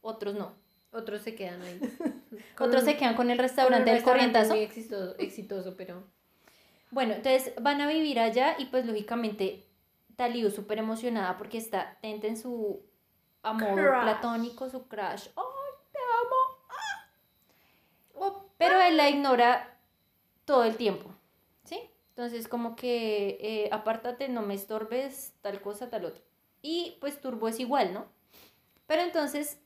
[0.01, 0.55] otros no.
[0.93, 1.81] Otros se quedan ahí.
[2.59, 4.55] otros se quedan con el restaurante del corrientazo.
[4.55, 6.03] Muy exitoso, exitoso, pero...
[6.91, 9.69] Bueno, entonces van a vivir allá y pues lógicamente
[10.17, 12.83] Taliu súper emocionada porque está Tente en su
[13.43, 15.29] amor platónico, su crush.
[15.37, 16.67] ¡Ay, te amo!
[16.69, 17.09] ¡Ah!
[18.15, 19.79] Oh, pero él la ignora
[20.45, 21.15] todo el tiempo,
[21.65, 21.81] ¿sí?
[22.11, 26.23] Entonces como que eh, apártate, no me estorbes, tal cosa, tal otra.
[26.61, 28.07] Y pues Turbo es igual, ¿no?
[28.87, 29.59] Pero entonces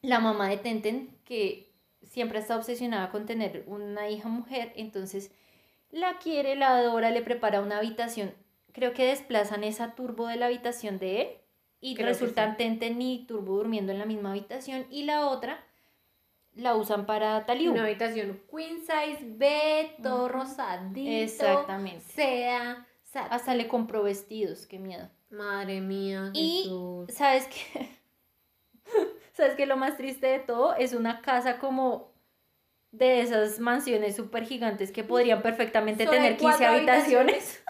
[0.00, 5.30] la mamá de Tenten, que siempre está obsesionada con tener una hija mujer, entonces
[5.90, 8.32] la quiere, la adora, le prepara una habitación.
[8.72, 11.28] Creo que desplazan esa turbo de la habitación de él
[11.82, 12.56] y Creo resultan sí.
[12.56, 15.65] Tenten y Turbo durmiendo en la misma habitación y la otra
[16.56, 17.72] la usan para Taliu.
[17.72, 21.10] Una habitación queen size, bed, todo rosadito.
[21.10, 22.04] Exactamente.
[22.04, 25.08] Sea, Hasta le compró vestidos, qué miedo.
[25.30, 26.70] Madre mía, Y-.
[27.08, 27.88] ¿Sabes qué?
[29.32, 29.66] ¿Sabes qué?
[29.66, 32.14] Lo más triste de todo es una casa como
[32.90, 37.62] de esas mansiones súper gigantes que podrían perfectamente tener hay 15 cuatro habitaciones.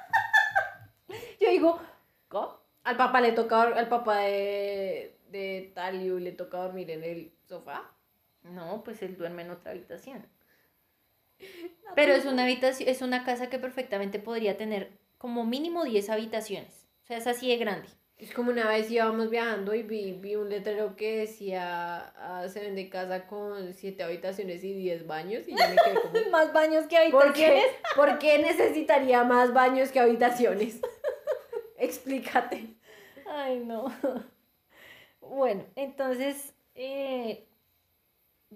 [1.40, 1.80] Yo digo,
[2.28, 2.60] ¿cómo?
[2.84, 7.95] Al papá le toca, al papá de, de Taliu le toca dormir en el sofá.
[8.52, 10.26] No, pues él duerme en otra habitación.
[11.94, 16.86] Pero es una habitación, es una casa que perfectamente podría tener como mínimo 10 habitaciones.
[17.04, 17.88] O sea, es así de grande.
[18.18, 22.60] Es como una vez íbamos viajando y vi, vi un letrero que decía ah, se
[22.60, 26.86] vende casa con siete habitaciones y 10 baños y yo me quedé como Más baños
[26.86, 27.62] que ¿Por qué,
[27.94, 30.80] ¿Por qué necesitaría más baños que habitaciones?
[31.78, 32.74] Explícate.
[33.28, 33.92] Ay, no.
[35.20, 37.46] Bueno, entonces, eh,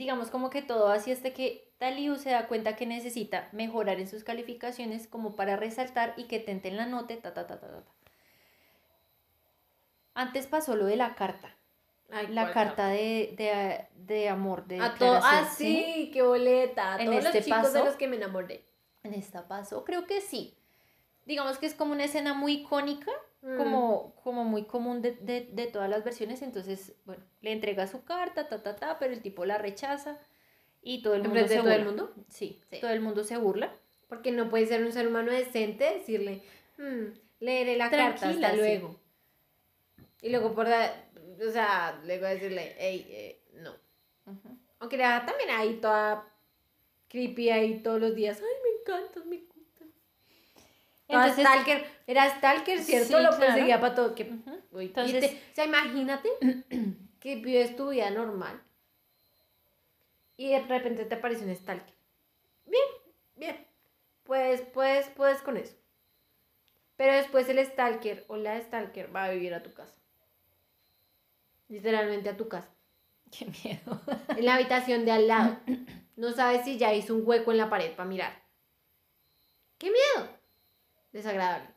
[0.00, 4.08] digamos como que todo así hasta que Taliu se da cuenta que necesita mejorar en
[4.08, 7.84] sus calificaciones como para resaltar y que Tenten la note, ta, ta, ta, ta, ta.
[10.14, 11.54] Antes pasó lo de la carta,
[12.10, 15.52] Ay, la ¿cuál carta de, de, de amor, de A to- ah, declaración,
[15.84, 16.94] sí, qué boleta.
[16.94, 18.64] A En todos este los chicos de paso- los que me enamoré.
[19.02, 20.56] En esta pasó, creo que sí.
[21.26, 23.56] Digamos que es como una escena muy icónica, Mm.
[23.56, 26.42] como, como muy común de, de, de todas las versiones.
[26.42, 30.18] Entonces, bueno, le entrega su carta, ta, ta, ta, pero el tipo la rechaza
[30.82, 32.02] y todo el mundo ¿Enfrente se de todo el burla.
[32.04, 32.24] mundo?
[32.28, 32.80] Sí, Sí.
[32.80, 33.74] todo el mundo se burla.
[34.08, 36.42] Porque no puede ser un ser humano decente decirle,
[36.78, 38.56] "Hmm, leeré la carta, Tranquila, hasta sí.
[38.62, 38.96] luego.
[40.22, 41.08] Y luego por da-
[41.46, 43.72] o sea, luego decirle, hey, eh, no.
[44.80, 46.26] Aunque era también ahí toda
[47.08, 48.38] creepy ahí todos los días.
[48.40, 49.44] Ay, me encanta, me.
[51.12, 53.06] Entonces, Stalker, era Stalker, ¿cierto?
[53.06, 53.38] Sí, Lo claro.
[53.38, 54.14] perseguía para todo.
[54.14, 54.30] Que.
[54.72, 56.28] Uy, Entonces- te- o sea, imagínate
[57.20, 58.60] que vives tu vida normal
[60.36, 61.94] y de repente te aparece un Stalker.
[62.66, 62.82] Bien,
[63.36, 63.66] bien.
[64.24, 65.74] Pues, pues, puedes con eso.
[66.96, 69.94] Pero después el Stalker o la Stalker va a vivir a tu casa.
[71.68, 72.68] Literalmente a tu casa.
[73.30, 74.00] Qué miedo.
[74.36, 75.58] En la habitación de al lado.
[76.16, 78.42] No sabes si ya hizo un hueco en la pared para mirar.
[79.78, 80.28] ¡Qué miedo!
[81.12, 81.68] Desagradable.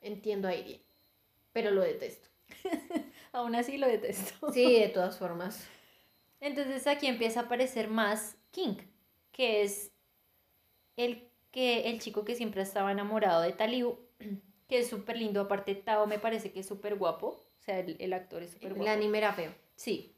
[0.00, 0.82] Entiendo a Irie.
[1.52, 2.28] Pero lo detesto.
[3.32, 4.52] Aún así lo detesto.
[4.52, 5.66] Sí, de todas formas.
[6.40, 8.76] Entonces aquí empieza a aparecer más King,
[9.32, 9.92] que es
[10.96, 13.98] el, que, el chico que siempre estaba enamorado de Taliu,
[14.68, 15.40] que es súper lindo.
[15.42, 17.26] Aparte, Tao me parece que es súper guapo.
[17.58, 18.90] O sea, el, el actor es súper El guapo.
[18.90, 19.54] anime era feo.
[19.76, 20.16] Sí.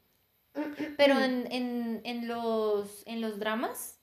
[0.97, 3.99] Pero en, en, en los, en los dramas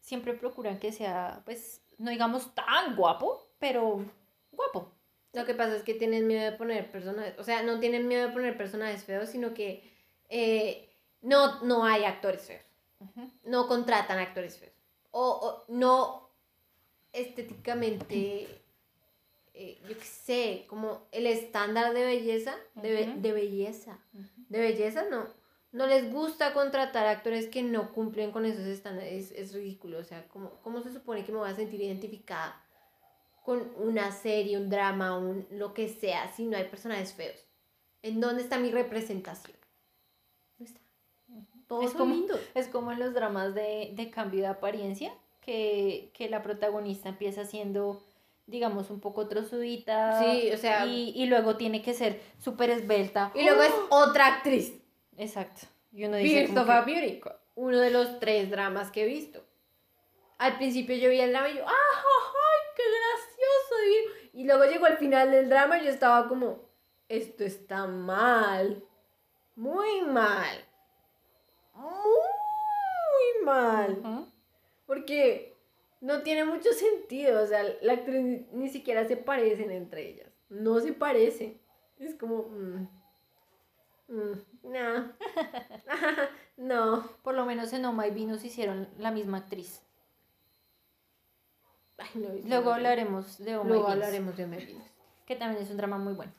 [0.00, 4.04] siempre procuran que sea, pues, no digamos tan guapo, pero
[4.52, 4.90] guapo.
[5.32, 7.34] Lo que pasa es que tienen miedo de poner personajes.
[7.38, 9.82] O sea, no tienen miedo de poner personajes feos, sino que
[10.28, 10.88] eh,
[11.22, 12.62] no, no hay actores feos.
[13.42, 14.72] No contratan actores feos.
[15.10, 16.30] O, o no
[17.12, 18.48] estéticamente,
[19.54, 23.98] eh, yo qué sé, como el estándar de belleza, de, be- de belleza,
[24.48, 25.26] de belleza no.
[25.74, 29.98] No les gusta contratar actores que no cumplen con esos estándares, es, es ridículo.
[29.98, 32.60] O sea, ¿cómo, ¿cómo se supone que me voy a sentir identificada
[33.44, 37.44] con una serie, un drama, un lo que sea, si no hay personajes feos?
[38.02, 39.56] ¿En dónde está mi representación?
[40.58, 40.80] No está.
[41.66, 42.40] Todos Es son como- lindos.
[42.54, 47.44] Es como en los dramas de, de cambio de apariencia, que, que la protagonista empieza
[47.46, 48.00] siendo,
[48.46, 50.22] digamos, un poco trozudita.
[50.22, 53.32] Sí, o sea- Y, y luego tiene que ser súper esbelta.
[53.34, 54.72] Y luego es otra actriz.
[55.16, 55.66] Exacto.
[55.92, 57.20] Y uno dice of a Beauty.
[57.54, 59.44] Uno de los tres dramas que he visto.
[60.38, 63.82] Al principio yo vi el drama y yo, ¡ah, ay, qué gracioso!
[63.84, 64.30] divino".
[64.32, 66.68] Y luego llegó al final del drama y yo estaba como,
[67.08, 68.84] esto está mal.
[69.54, 70.64] Muy mal.
[71.74, 74.26] Muy mal.
[74.86, 75.56] Porque
[76.00, 77.42] no tiene mucho sentido.
[77.42, 80.28] O sea, la actriz ni, ni siquiera se parecen entre ellas.
[80.48, 81.60] No se parecen.
[81.98, 82.48] Es como.
[82.48, 82.88] mm,
[84.08, 85.12] mm, no.
[86.56, 87.02] no.
[87.22, 89.82] Por lo menos en Oh My Venus hicieron la misma actriz.
[91.98, 94.84] Ay, no Luego hablaremos de Oh My Luego Venus, hablaremos de Melvins.
[95.26, 96.32] que también es un drama muy bueno.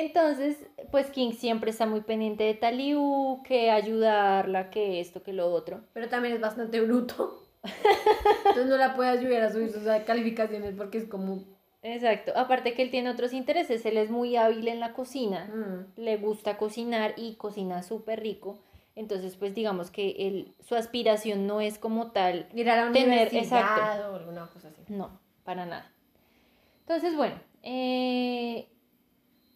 [0.00, 0.56] Entonces,
[0.90, 5.82] pues King siempre está muy pendiente de Taliu, que ayudarla, que esto, que lo otro.
[5.92, 7.42] Pero también es bastante bruto.
[7.62, 11.44] Entonces no la puede ayudar a subir sus calificaciones porque es como.
[11.82, 12.32] Exacto.
[12.36, 16.16] Aparte que él tiene otros intereses, él es muy hábil en la cocina, mm, le
[16.16, 18.58] gusta cocinar y cocina súper rico.
[18.96, 23.32] Entonces, pues digamos que él, su aspiración no es como tal Ir a la Tener-
[23.34, 24.10] exacto.
[24.12, 24.82] o alguna cosa así.
[24.88, 25.90] No, para nada.
[26.80, 28.68] Entonces, bueno, eh,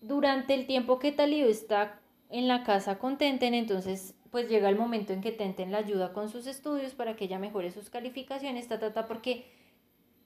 [0.06, 1.98] durante el tiempo que Taliu está
[2.30, 6.12] en la casa con Tenten, entonces pues llega el momento en que Tenten la ayuda
[6.12, 9.46] con sus estudios para que ella mejore sus calificaciones, ta, ta, ta, porque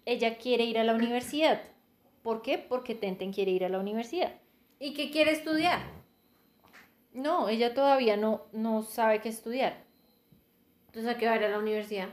[0.04, 1.60] ella quiere ir a la universidad.
[2.22, 2.58] ¿Por qué?
[2.58, 4.32] Porque Tenten quiere ir a la universidad.
[4.80, 5.80] ¿Y qué quiere estudiar?
[7.12, 9.84] No, ella todavía no, no sabe qué estudiar.
[10.86, 12.08] Entonces, ¿a qué va a ir a la universidad?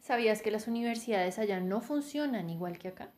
[0.00, 3.12] ¿Sabías que las universidades allá no funcionan igual que acá?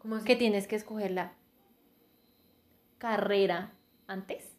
[0.00, 0.24] ¿Cómo así?
[0.24, 1.34] Que tienes que escoger la
[3.04, 3.70] carrera
[4.06, 4.56] antes.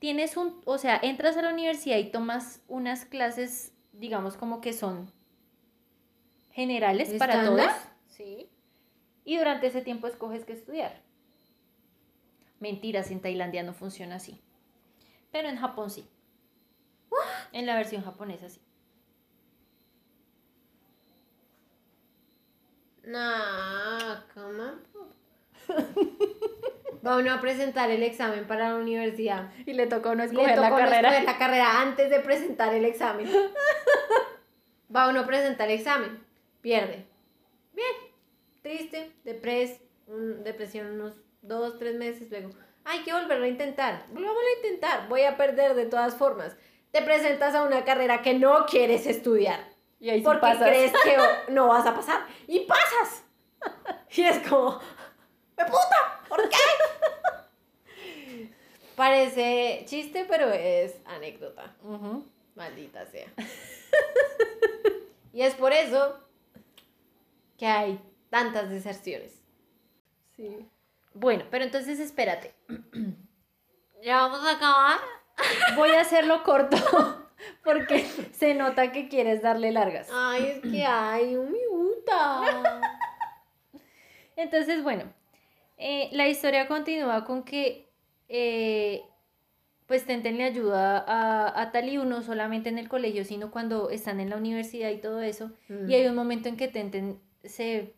[0.00, 4.72] Tienes un, o sea, entras a la universidad y tomas unas clases, digamos, como que
[4.72, 5.12] son
[6.50, 7.70] generales para todos.
[8.08, 8.50] Sí.
[9.24, 11.00] Y durante ese tiempo escoges qué estudiar.
[12.58, 14.40] Mentiras, en Tailandia no funciona así.
[15.30, 16.08] Pero en Japón sí.
[17.52, 18.60] En la versión japonesa sí.
[23.04, 24.72] No, ¿cómo?
[27.06, 29.50] Va uno a presentar el examen para la universidad.
[29.64, 33.30] Y le tocó no Le tocó no escoger la carrera antes de presentar el examen.
[34.94, 36.24] Va uno a presentar el examen.
[36.60, 37.06] Pierde.
[37.72, 37.92] Bien.
[38.62, 42.30] Triste, depres, un- depresión unos dos, tres meses.
[42.30, 42.50] Luego,
[42.84, 44.04] hay que volverlo a intentar.
[44.08, 45.08] Volvámoslo a intentar.
[45.08, 46.56] Voy a perder de todas formas.
[46.90, 49.60] Te presentas a una carrera que no quieres estudiar.
[50.00, 50.68] Y ahí sí porque pasas.
[50.68, 51.16] crees que
[51.52, 52.26] no vas a pasar.
[52.46, 53.24] Y pasas.
[54.12, 54.80] Y es como,
[55.60, 56.20] ¡me puta!
[56.28, 56.56] ¿Por qué?
[58.96, 61.74] Parece chiste, pero es anécdota.
[62.54, 63.28] Maldita sea.
[65.32, 66.18] y es por eso
[67.58, 68.00] que hay
[68.30, 69.40] tantas deserciones.
[70.36, 70.68] Sí.
[71.14, 72.54] Bueno, pero entonces espérate.
[74.02, 74.98] Ya vamos a acabar.
[75.76, 76.78] Voy a hacerlo corto
[77.64, 80.08] porque se nota que quieres darle largas.
[80.10, 82.80] Ay, es que hay un gusta.
[84.36, 85.12] Entonces, bueno,
[85.80, 87.88] eh, la historia continúa con que
[88.28, 89.02] eh,
[89.86, 94.20] pues Tenten le ayuda a, a Taliu no solamente en el colegio, sino cuando están
[94.20, 95.50] en la universidad y todo eso.
[95.68, 95.90] Mm.
[95.90, 97.92] Y hay un momento en que Tenten se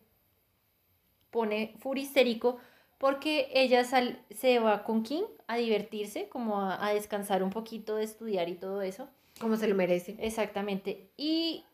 [1.30, 2.58] pone furistérico
[2.98, 7.96] porque ella sal- se va con King a divertirse, como a, a descansar un poquito
[7.96, 9.08] de estudiar y todo eso.
[9.40, 10.16] Como se lo merece.
[10.20, 11.08] Exactamente.
[11.16, 11.64] Y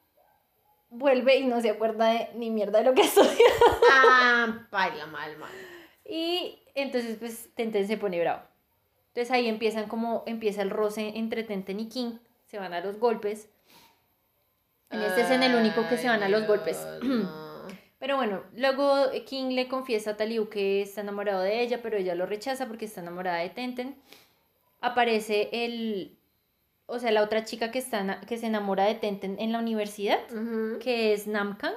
[0.90, 3.28] vuelve y no se acuerda de ni mierda de lo que estudió.
[3.90, 5.50] Ah, baila mal, mal.
[6.08, 8.42] Y entonces pues Tenten se pone bravo.
[9.08, 12.98] Entonces ahí empiezan como empieza el roce entre Tenten y King, se van a los
[12.98, 13.48] golpes.
[14.90, 16.86] En este es en el único que se van a los golpes.
[17.98, 22.14] Pero bueno, luego King le confiesa a Taliu que está enamorado de ella, pero ella
[22.14, 23.96] lo rechaza porque está enamorada de Tenten.
[24.80, 26.16] Aparece el,
[26.86, 30.20] o sea, la otra chica que, está, que se enamora de Tenten en la universidad,
[30.80, 31.74] que es Namkang,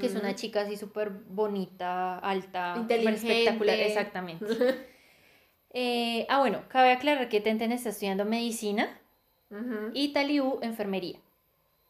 [0.00, 3.16] que es una chica así súper bonita, alta, Inteligente.
[3.42, 4.44] espectacular, exactamente.
[5.70, 8.88] Eh, ah, bueno, cabe aclarar que Tenten está estudiando medicina
[9.92, 11.18] y Taliu enfermería,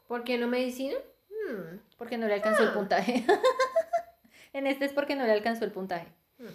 [0.09, 0.97] ¿Por qué no medicina?
[1.31, 1.79] Hmm.
[1.97, 2.75] porque no le alcanzó el Ah.
[2.75, 3.25] puntaje.
[4.53, 6.09] en este es porque no le alcanzó el puntaje.
[6.39, 6.49] Hmm.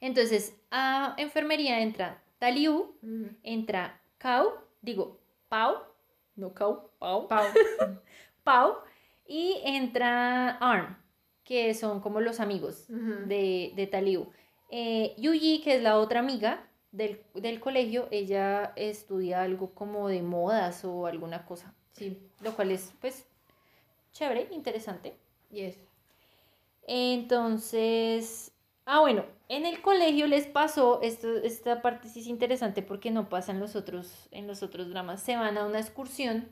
[0.00, 3.28] Entonces, a enfermería entra Taliu, Ujú.
[3.42, 5.18] entra Kau, digo,
[5.50, 5.76] Pau,
[6.36, 7.46] no Kau, Pau, Pau.
[8.44, 8.78] Pau,
[9.32, 10.96] y entra Arm,
[11.44, 14.28] que son como los amigos de, de Taliu.
[14.70, 20.20] Eh, Yuji, que es la otra amiga del, del colegio, ella estudia algo como de
[20.22, 22.18] modas o alguna cosa, Sí.
[22.40, 23.24] lo cual es, pues,
[24.12, 25.14] chévere, interesante.
[25.50, 25.76] Yes.
[26.88, 28.52] Entonces,
[28.84, 33.28] ah, bueno, en el colegio les pasó, esto, esta parte sí es interesante porque no
[33.28, 36.48] pasa en los otros, en los otros dramas, se van a una excursión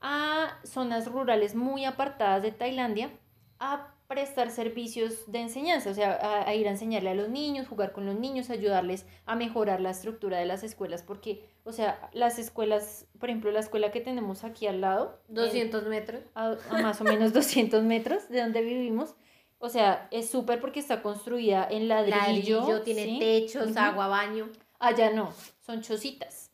[0.00, 3.10] a zonas rurales muy apartadas de Tailandia
[3.58, 7.68] a prestar servicios de enseñanza, o sea, a, a ir a enseñarle a los niños,
[7.68, 12.10] jugar con los niños, ayudarles a mejorar la estructura de las escuelas, porque, o sea,
[12.12, 16.22] las escuelas, por ejemplo, la escuela que tenemos aquí al lado, en- 200 metros.
[16.34, 19.14] a, a más o menos 200 metros de donde vivimos.
[19.60, 22.16] O sea, es súper porque está construida en ladrillo.
[22.62, 23.18] Ladrillo, tiene ¿sí?
[23.20, 24.48] techos, agua, baño.
[24.80, 26.49] Allá no, son chocitas.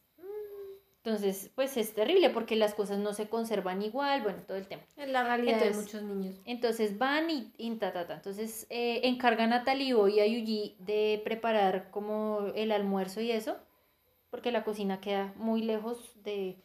[1.07, 4.83] Entonces, pues es terrible porque las cosas no se conservan igual, bueno, todo el tema.
[4.97, 6.35] Es la realidad de Entonces- muchos niños.
[6.45, 8.15] Entonces van y, y ta, ta, ta.
[8.15, 13.57] Entonces eh, encargan a Talibo y a Yuji de preparar como el almuerzo y eso,
[14.31, 16.57] porque la cocina queda muy lejos de,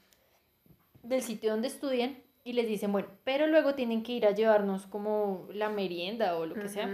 [1.03, 2.17] del sitio donde estudian.
[2.43, 6.47] Y les dicen, bueno, pero luego tienen que ir a llevarnos como la merienda o
[6.47, 6.89] lo que sea.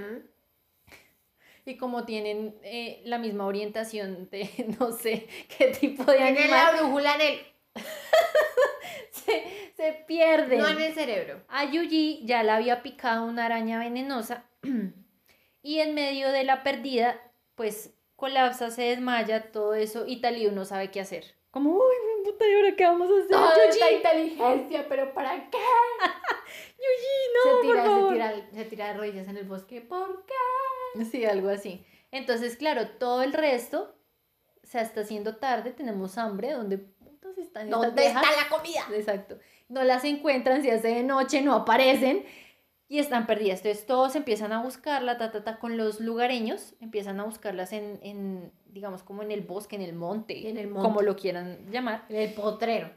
[1.68, 4.50] Y como tienen eh, la misma orientación de
[4.80, 7.40] no sé qué tipo de Tiene la animal, brújula en el,
[9.12, 10.60] se, se pierden.
[10.60, 11.42] no en el cerebro.
[11.50, 14.46] A Yuji ya la había picado una araña venenosa
[15.62, 17.20] y en medio de la perdida,
[17.56, 21.36] pues colapsa, se desmaya, todo eso y Taliu no sabe qué hacer.
[21.52, 23.30] Como, uy, puta, ¿y ahora qué vamos a hacer?
[23.30, 23.70] Toda Yuji?
[23.70, 25.58] esta inteligencia, pero ¿para qué?
[26.78, 28.10] Yuji, no, se, tira, por favor.
[28.10, 29.82] se, tira, se tira de rodillas en el bosque.
[29.82, 30.34] ¿Por qué?
[31.12, 31.86] Sí, algo así.
[32.12, 33.96] Entonces, claro, todo el resto,
[34.64, 38.24] o sea, está haciendo tarde, tenemos hambre, ¿dónde putas están estas ¿Dónde viejas?
[38.24, 38.82] está la comida?
[38.96, 39.38] Exacto.
[39.70, 42.26] No las encuentran, se hace de noche, no aparecen
[42.88, 43.60] y están perdidas.
[43.60, 48.00] Entonces todos empiezan a buscarla, ta, ta, ta, con los lugareños, empiezan a buscarlas en,
[48.02, 50.88] en, digamos, como en el bosque, en el monte, En el monte.
[50.88, 52.06] como lo quieran llamar.
[52.08, 52.90] En el potrero.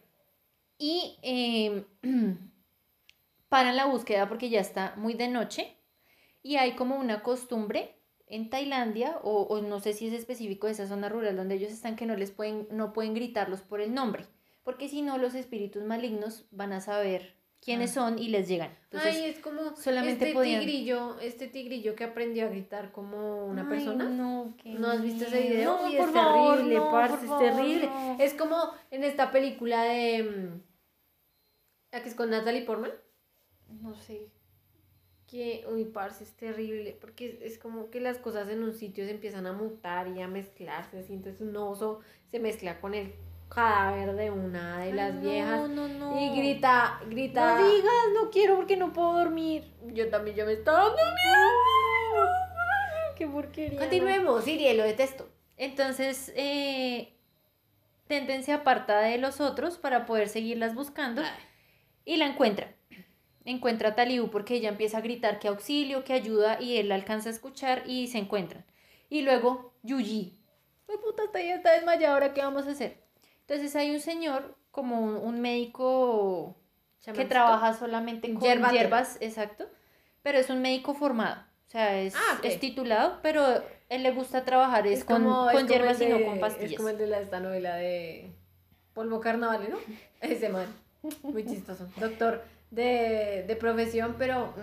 [0.78, 1.84] Y eh,
[3.48, 5.76] paran la búsqueda porque ya está muy de noche
[6.42, 10.74] y hay como una costumbre en Tailandia, o, o no sé si es específico de
[10.74, 13.92] esa zona rural donde ellos están, que no les pueden, no pueden gritarlos por el
[13.92, 14.24] nombre,
[14.62, 18.70] porque si no los espíritus malignos van a saber quiénes son y les llegan.
[18.84, 23.44] Entonces, Ay, es como solamente este podían- tigrillo, este tigrillo que aprendió a gritar como
[23.46, 24.08] una Ay, persona.
[24.08, 25.76] No, qué ¿No has visto ese video?
[25.76, 27.86] No, Uy, por es favor, terrible, no, parce, por es favor, terrible.
[27.86, 28.16] no.
[28.20, 28.56] Es como
[28.90, 30.22] en esta película de...
[30.22, 30.62] mm,
[31.92, 32.92] La que es con Natalie Portman.
[33.82, 34.30] No sé.
[35.30, 36.96] Que, uy, parce, es terrible.
[37.00, 40.20] Porque es, es como que las cosas en un sitio se empiezan a mutar y
[40.20, 40.98] a mezclarse.
[40.98, 42.00] Así, entonces un oso
[42.30, 43.12] se mezcla con el
[43.48, 45.68] cadáver de una de las Ay, viejas.
[45.68, 46.20] No, no, no.
[46.20, 47.58] Y grita, grita.
[47.58, 49.72] No digas, no quiero porque no puedo dormir.
[49.92, 52.26] Yo también ya me estaba dando miedo.
[53.16, 53.78] Qué porquería.
[53.78, 55.28] Continuemos, Siri, lo detesto.
[55.56, 57.12] Entonces, eh,
[58.10, 61.22] Tenten se aparta de los otros para poder seguirlas buscando
[62.04, 62.74] y la encuentra.
[63.44, 66.94] Encuentra a Taliu porque ella empieza a gritar que auxilio, que ayuda y él la
[66.94, 68.64] alcanza a escuchar y se encuentran.
[69.08, 70.38] Y luego Yuji.
[70.88, 72.14] ¡Ay, puta, está, ya está desmayada!
[72.14, 72.98] ¿Ahora qué vamos a hacer?
[73.40, 76.56] Entonces hay un señor, como un, un médico
[77.14, 78.78] que trabaja solamente con Yerbatero.
[78.82, 79.66] hierbas, exacto,
[80.22, 81.40] pero es un médico formado.
[81.66, 82.44] O sea, es, Ah, ok.
[82.44, 86.10] es titulado, pero él le gusta trabajar es, con, como- con es hierbas el y
[86.10, 86.72] no de- con pastillas.
[86.72, 88.32] Es como el de la, esta novela de
[88.92, 89.78] Polvo Carnaval, ¿no?
[90.20, 90.66] Ese man.
[91.22, 91.88] Muy chistoso.
[91.96, 94.54] Doctor de, de profesión, pero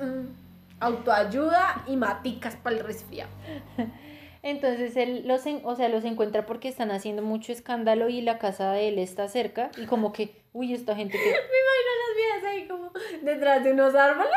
[0.00, 0.36] mm, mm, mm,
[0.80, 3.30] autoayuda y maticas para el resfriado.
[4.42, 8.38] Entonces él los, en- o sea, los encuentra porque están haciendo mucho escándalo y la
[8.38, 11.24] casa de él está cerca y como que, uy, esta gente que...
[11.24, 12.92] Me imagino las vías ahí como
[13.22, 14.30] detrás de unos árboles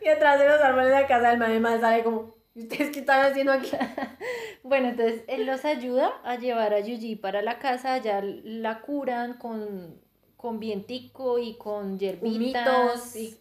[0.00, 2.62] y detrás de los árboles de la casa del man, el man sale como, ¿y
[2.62, 3.70] ustedes qué están haciendo aquí?
[4.62, 9.34] Bueno, entonces él los ayuda a llevar a Yuji para la casa, ya la curan
[9.34, 10.00] con,
[10.44, 12.68] con vientico y con hierbitas.
[12.68, 13.34] Humitos y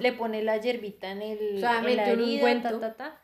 [0.00, 3.20] le, pone la hierbita en, el, O sea, en la herida, ta, ta, ta.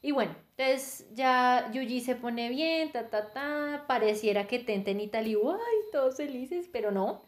[0.00, 3.86] Y bueno, entonces ya Yuji se pone bien, ta, ta, ta.
[3.88, 7.24] Pareciera que Tenten y Taliu, ay, todos felices, pero no.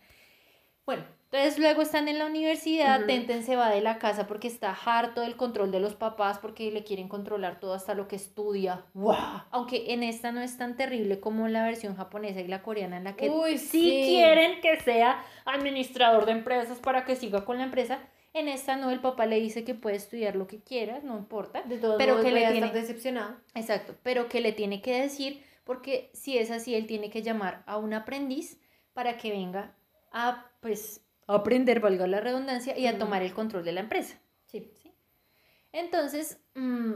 [0.84, 3.06] Bueno, entonces luego están en la universidad, Ujú.
[3.08, 6.70] Tenten se va de la casa porque está harto del control de los papás porque
[6.70, 8.84] le quieren controlar todo hasta lo que estudia.
[8.94, 9.14] ¡Wow!
[9.50, 13.04] Aunque en esta no es tan terrible como la versión japonesa y la coreana en
[13.04, 14.04] la que Uy, sí sí.
[14.08, 17.98] quieren que sea administrador de empresas para que siga con la empresa.
[18.32, 21.62] En esta no, el papá le dice que puede estudiar lo que quiera, no importa.
[21.62, 23.36] De todos Pero modos, que voy le a tiene- estar decepcionado.
[23.54, 27.62] Exacto, pero que le tiene que decir, porque si es así, él tiene que llamar
[27.66, 28.60] a un aprendiz
[28.92, 29.74] para que venga
[30.12, 34.18] a, pues, aprender, valga la redundancia, y a tomar el control de la empresa.
[34.46, 34.70] Sí.
[34.82, 34.92] ¿sí?
[35.72, 36.92] Entonces, mm,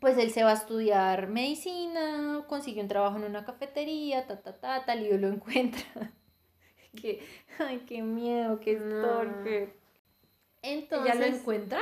[0.00, 4.58] pues él se va a estudiar medicina, consigue un trabajo en una cafetería, ta, ta,
[4.58, 5.82] ta, tal, y lo encuentra.
[7.00, 7.22] que,
[7.58, 9.74] ay, qué miedo, qué torpe.
[10.62, 11.80] Entonces, ¿Ya lo encuentra?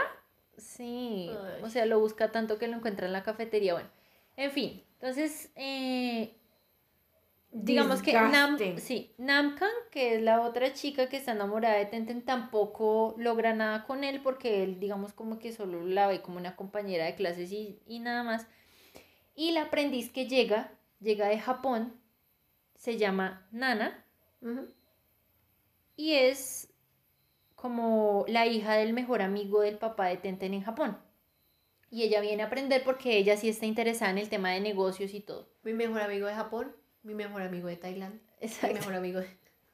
[0.56, 1.62] Sí, Ay.
[1.62, 3.74] o sea, lo busca tanto que lo encuentra en la cafetería.
[3.74, 3.88] Bueno,
[4.36, 6.36] en fin, entonces, eh,
[7.54, 12.22] digamos que Nam, sí, Namkan, que es la otra chica que está enamorada de Tenten,
[12.22, 16.56] tampoco logra nada con él porque él, digamos, como que solo la ve como una
[16.56, 18.46] compañera de clases y, y nada más.
[19.36, 21.94] Y la aprendiz que llega, llega de Japón,
[22.74, 24.04] se llama Nana
[25.96, 26.72] y es
[27.54, 30.98] como la hija del mejor amigo del papá de Tenten en Japón.
[31.90, 35.14] Y ella viene a aprender porque ella sí está interesada en el tema de negocios
[35.14, 35.48] y todo.
[35.62, 36.74] Mi mejor amigo de Japón,
[37.04, 38.74] mi mejor amigo de Tailandia, mi Exacto.
[38.74, 39.28] mejor amigo de...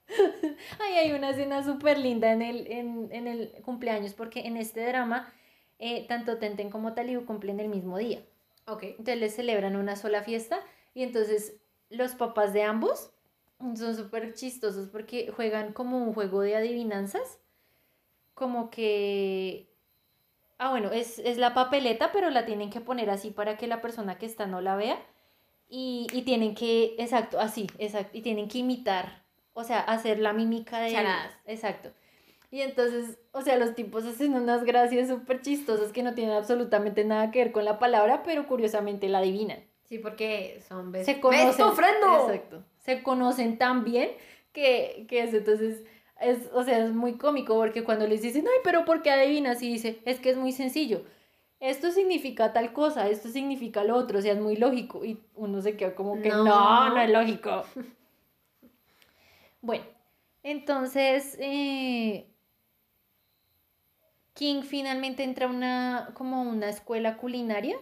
[0.80, 4.84] Ay, hay una escena súper linda en el, en, en el cumpleaños porque en este
[4.84, 5.32] drama
[5.78, 8.22] eh, tanto Tenten como Taliu cumplen el mismo día.
[8.66, 8.82] Ok.
[8.82, 10.60] Entonces les celebran una sola fiesta
[10.92, 11.56] y entonces
[11.88, 13.12] los papás de ambos
[13.58, 17.38] son súper chistosos porque juegan como un juego de adivinanzas.
[18.34, 19.70] Como que...
[20.58, 23.80] Ah, bueno, es, es la papeleta, pero la tienen que poner así para que la
[23.80, 24.98] persona que está no la vea.
[25.72, 30.32] Y, y tienen que, exacto, así, exacto, y tienen que imitar, o sea, hacer la
[30.32, 30.90] mímica de...
[30.90, 31.32] Charadas.
[31.46, 31.92] Exacto.
[32.50, 37.04] Y entonces, o sea, los tipos hacen unas gracias súper chistosas que no tienen absolutamente
[37.04, 39.60] nada que ver con la palabra, pero curiosamente la adivinan.
[39.84, 41.66] Sí, porque son best, Se conocen.
[41.66, 42.64] Exacto.
[42.78, 44.10] Se conocen tan bien
[44.52, 45.84] que, que eso, entonces,
[46.20, 49.62] es, o sea, es muy cómico porque cuando les dicen, ay, pero ¿por qué adivinas?
[49.62, 51.02] Y dice, es que es muy sencillo.
[51.60, 55.04] Esto significa tal cosa, esto significa lo otro, o sea, es muy lógico.
[55.04, 56.88] Y uno se queda como que no, No.
[56.94, 57.64] no, es lógico.
[59.60, 59.84] bueno,
[60.42, 62.26] entonces, eh,
[64.34, 67.76] King finalmente entra a una, como una escuela culinaria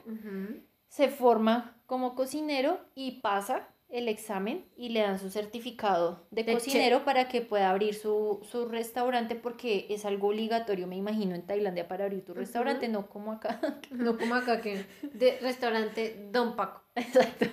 [0.89, 6.53] se forma como cocinero y pasa el examen y le dan su certificado de, De
[6.53, 11.47] cocinero para que pueda abrir su, su restaurante porque es algo obligatorio, me imagino, en
[11.47, 13.61] Tailandia para abrir tu restaurante, no como acá.
[13.91, 16.83] No como acá que de restaurante Don Paco.
[16.95, 17.47] Exacto.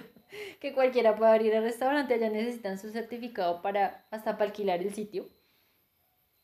[0.59, 4.93] Que cualquiera pueda abrir el restaurante, allá necesitan su certificado para hasta para alquilar el
[4.93, 5.29] sitio.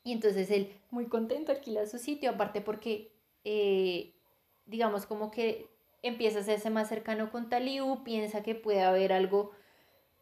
[0.03, 3.11] Y entonces él, muy contento, alquila su sitio, aparte porque,
[3.43, 4.15] eh,
[4.65, 5.67] digamos, como que
[6.01, 9.51] empieza a hacerse más cercano con Taliu, piensa que puede haber algo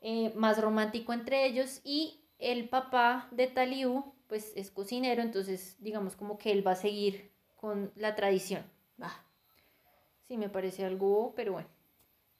[0.02, 6.16] eh, más romántico entre ellos y el papá de Taliu, pues es cocinero, entonces digamos
[6.16, 8.64] como que él va a seguir con la tradición.
[9.02, 9.26] Va.
[10.28, 11.68] Sí, me parece algo, pero bueno.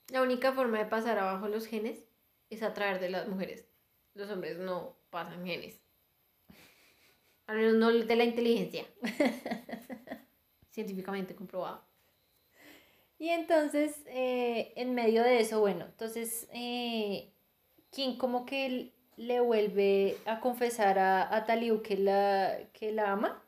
[0.10, 2.08] La única forma de pasar abajo los genes
[2.50, 3.68] es a través de las mujeres.
[4.14, 5.82] Los hombres no pasan genes.
[7.48, 8.86] Al menos no de la inteligencia.
[10.72, 11.84] Científicamente comprobado.
[13.18, 17.34] Y entonces, eh, en medio de eso, bueno, entonces, eh,
[17.92, 23.44] King como que le vuelve a confesar a, a Taliu que la, que la ama.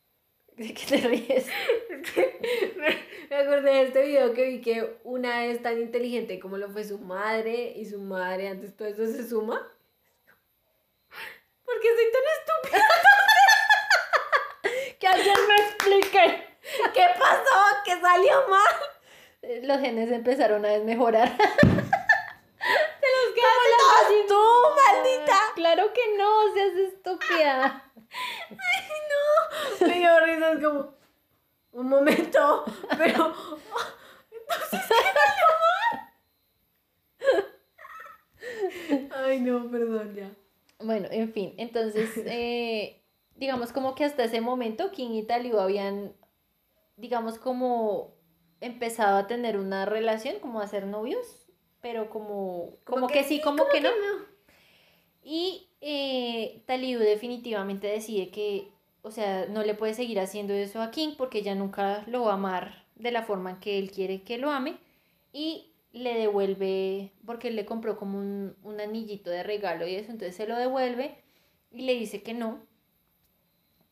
[0.56, 1.46] ¿De qué te ríes?
[3.30, 6.84] Me acordé de este video que vi que una es tan inteligente como lo fue
[6.84, 9.54] su madre y su madre antes todo eso se suma.
[11.64, 12.84] ¿Por qué soy tan estúpida?
[14.98, 16.50] ¡Que alguien me explique!
[16.92, 17.60] ¿Qué pasó?
[17.84, 19.62] ¿Qué salió mal?
[19.62, 21.32] Los genes empezaron a desmejorar.
[24.20, 25.38] ¡Qué tú, maldita!
[25.54, 27.92] Claro que no, seas estúpida.
[29.80, 30.94] Me dio risa, es como,
[31.72, 32.64] un momento,
[32.98, 33.32] pero,
[34.30, 35.44] entonces, ¿qué
[38.90, 39.12] mal?
[39.24, 40.30] Ay, no, perdón, ya.
[40.80, 43.02] Bueno, en fin, entonces, eh,
[43.36, 46.14] digamos como que hasta ese momento King y Taliu habían,
[46.96, 48.16] digamos como
[48.60, 51.39] empezado a tener una relación, como a ser novios,
[51.80, 53.90] pero como, como, que, sí, como, que, no.
[55.22, 58.68] Y eh, Taliu definitivamente decide que,
[59.02, 62.32] o sea, no le puede seguir haciendo eso a King porque ya nunca lo va
[62.32, 64.76] a amar de la forma en que él quiere que lo ame.
[65.32, 70.12] Y le devuelve, porque él le compró como un, un anillito de regalo y eso,
[70.12, 71.16] entonces se lo devuelve
[71.72, 72.60] y le dice que no,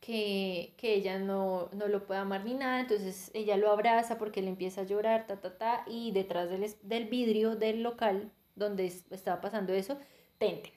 [0.01, 4.41] que, que ella no, no lo puede amar ni nada, entonces ella lo abraza porque
[4.41, 8.87] él empieza a llorar, ta, ta, ta, y detrás del, del vidrio del local donde
[8.87, 9.99] es- estaba pasando eso,
[10.39, 10.73] Tente.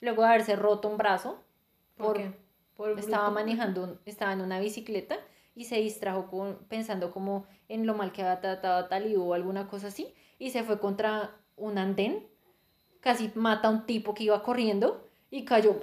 [0.00, 1.38] Luego de haberse roto un brazo,
[1.96, 2.32] ¿Por por- qué?
[2.76, 5.18] Por estaba manejando, estaba en una bicicleta
[5.56, 9.34] y se distrajo con, pensando como en lo mal que había tratado a Taliu o
[9.34, 12.28] alguna cosa así y se fue contra un andén,
[13.00, 15.80] casi mata a un tipo que iba corriendo y cayó.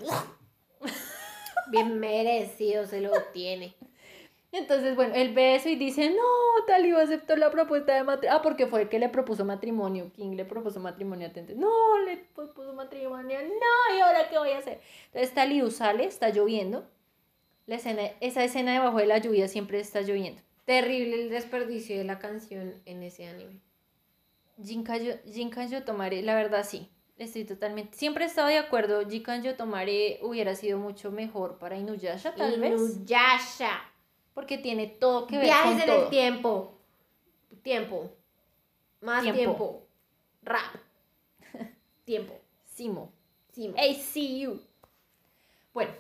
[1.67, 3.73] Bien merecido se lo tiene.
[4.51, 8.39] Entonces, bueno, él ve eso y dice, no, Taliu aceptó la propuesta de matrimonio.
[8.39, 10.11] Ah, porque fue el que le propuso matrimonio.
[10.13, 11.55] King le propuso matrimonio a Tente.
[11.55, 13.37] No, le propuso matrimonio.
[13.41, 14.79] No, ¿y ahora qué voy a hacer?
[15.07, 16.87] Entonces Taliu sale, está lloviendo.
[17.67, 20.41] La escena, esa escena debajo de la lluvia siempre está lloviendo.
[20.65, 23.59] Terrible el desperdicio de la canción en ese anime.
[24.63, 26.89] Jinkan Yo- Jinkan Yotomare, la verdad sí.
[27.17, 27.97] Estoy totalmente.
[27.97, 29.07] Siempre he estado de acuerdo.
[29.07, 32.73] Jinkan Yotomare hubiera sido mucho mejor para Inuyasha, tal vez.
[32.79, 33.81] Inuyasha.
[34.33, 36.03] Porque tiene todo que ver Viajes con en todo.
[36.03, 36.77] el tiempo.
[37.61, 38.11] Tiempo.
[39.01, 39.39] Más Tiempo.
[39.39, 39.87] tiempo.
[40.43, 40.75] Rap.
[42.03, 42.33] tiempo.
[42.65, 43.13] Simo.
[43.53, 44.59] See you.
[45.73, 45.93] Bueno,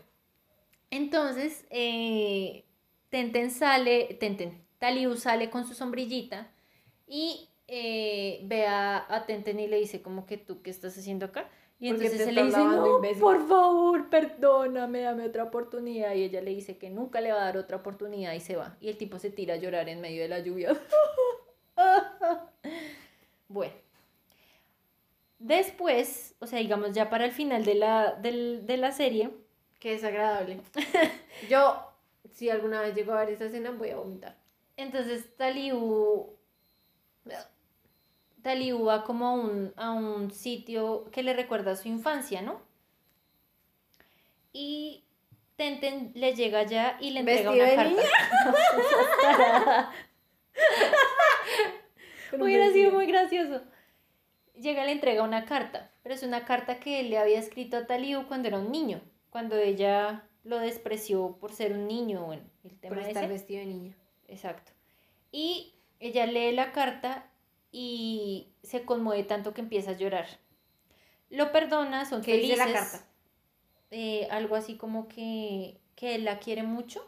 [0.89, 2.65] entonces eh,
[3.09, 6.51] Tenten sale, Tenten, Taliu sale con su sombrillita
[7.07, 11.25] y eh, ve a, a Tenten y le dice como que tú qué estás haciendo
[11.27, 11.49] acá.
[11.79, 13.19] Y Porque entonces él le dice, no, imbécil".
[13.21, 16.13] por favor, perdóname, dame otra oportunidad.
[16.15, 18.77] Y ella le dice que nunca le va a dar otra oportunidad y se va.
[18.79, 20.73] Y el tipo se tira a llorar en medio de la lluvia.
[23.49, 23.73] bueno.
[25.39, 29.31] Después, o sea, digamos ya para el final de la, del- de la serie,
[29.79, 30.61] Qué desagradable.
[31.49, 31.77] Yo,
[32.33, 34.35] si alguna vez llego a ver esa escena, voy a vomitar.
[34.77, 36.29] entonces Taliu,
[38.45, 42.61] Taliu va como a un, a un sitio que le recuerda a su infancia, ¿no?
[44.53, 45.03] Y
[45.55, 48.03] Tenten le llega allá y le entrega ¿Vestido una de carta.
[52.33, 53.63] Un Hubiera sido muy gracioso.
[54.59, 57.77] llega y le entrega una carta, pero es una carta que él le había escrito
[57.77, 62.43] a Taliu cuando era un niño, cuando ella lo despreció por ser un niño, bueno,
[62.63, 63.33] el tema Por estar ese.
[63.33, 63.95] vestido de niña.
[64.27, 64.71] Exacto.
[65.31, 67.25] Y ella lee la carta
[67.77, 70.25] y se conmueve tanto que empieza a llorar.
[71.29, 72.57] Lo perdona, son ¿Qué dice felices.
[72.57, 73.05] la carta?
[73.91, 77.05] Eh, algo así como que, que él la quiere mucho.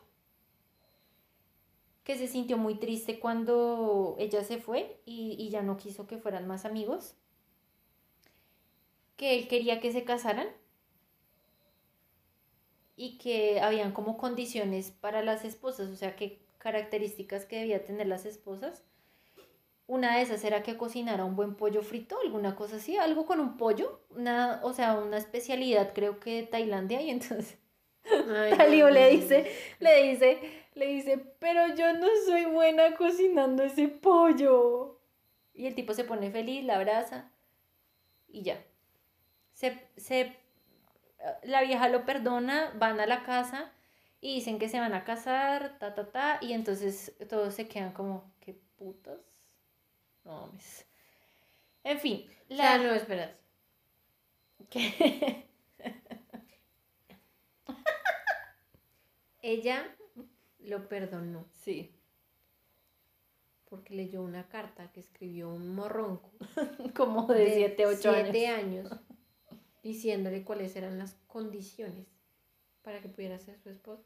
[2.03, 6.17] Que se sintió muy triste cuando ella se fue y, y ya no quiso que
[6.17, 7.15] fueran más amigos.
[9.15, 10.49] Que él quería que se casaran.
[12.97, 18.07] Y que habían como condiciones para las esposas, o sea, que características que debía tener
[18.07, 18.83] las esposas.
[19.87, 23.39] Una de esas era que cocinara un buen pollo frito, alguna cosa así, algo con
[23.39, 27.57] un pollo, una, o sea, una especialidad creo que de Tailandia y entonces
[28.59, 30.39] Ay, no, le dice, le dice,
[30.75, 34.99] le dice, pero yo no soy buena cocinando ese pollo.
[35.53, 37.31] Y el tipo se pone feliz, la abraza
[38.27, 38.63] y ya.
[39.53, 40.35] Se, se,
[41.43, 43.71] la vieja lo perdona, van a la casa
[44.21, 47.91] y dicen que se van a casar, ta, ta, ta, y entonces todos se quedan
[47.91, 49.19] como, ¿qué putas?
[50.27, 50.85] No, mames.
[51.83, 52.57] En fin, O la...
[52.57, 52.93] sea, no.
[54.69, 55.47] ¿Qué?
[59.41, 59.95] Ella
[60.59, 61.93] lo perdonó Sí.
[63.69, 66.31] porque leyó una carta que escribió un morronco
[66.95, 68.27] Como de 7, 8 años.
[68.31, 68.91] siete años
[69.83, 72.07] diciéndole cuáles eran las condiciones
[72.81, 74.03] para que pudiera ser su esposo.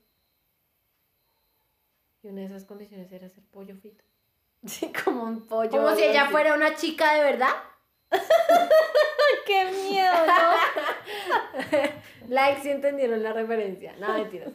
[2.22, 4.04] Y una de esas condiciones era hacer pollo frito.
[4.66, 5.72] Sí, como un pollo.
[5.72, 6.32] Como si ella así.
[6.32, 7.50] fuera una chica de verdad.
[9.46, 11.82] ¡Qué miedo, no!
[12.28, 13.94] Like si entendieron la referencia.
[14.00, 14.54] No, mentiras.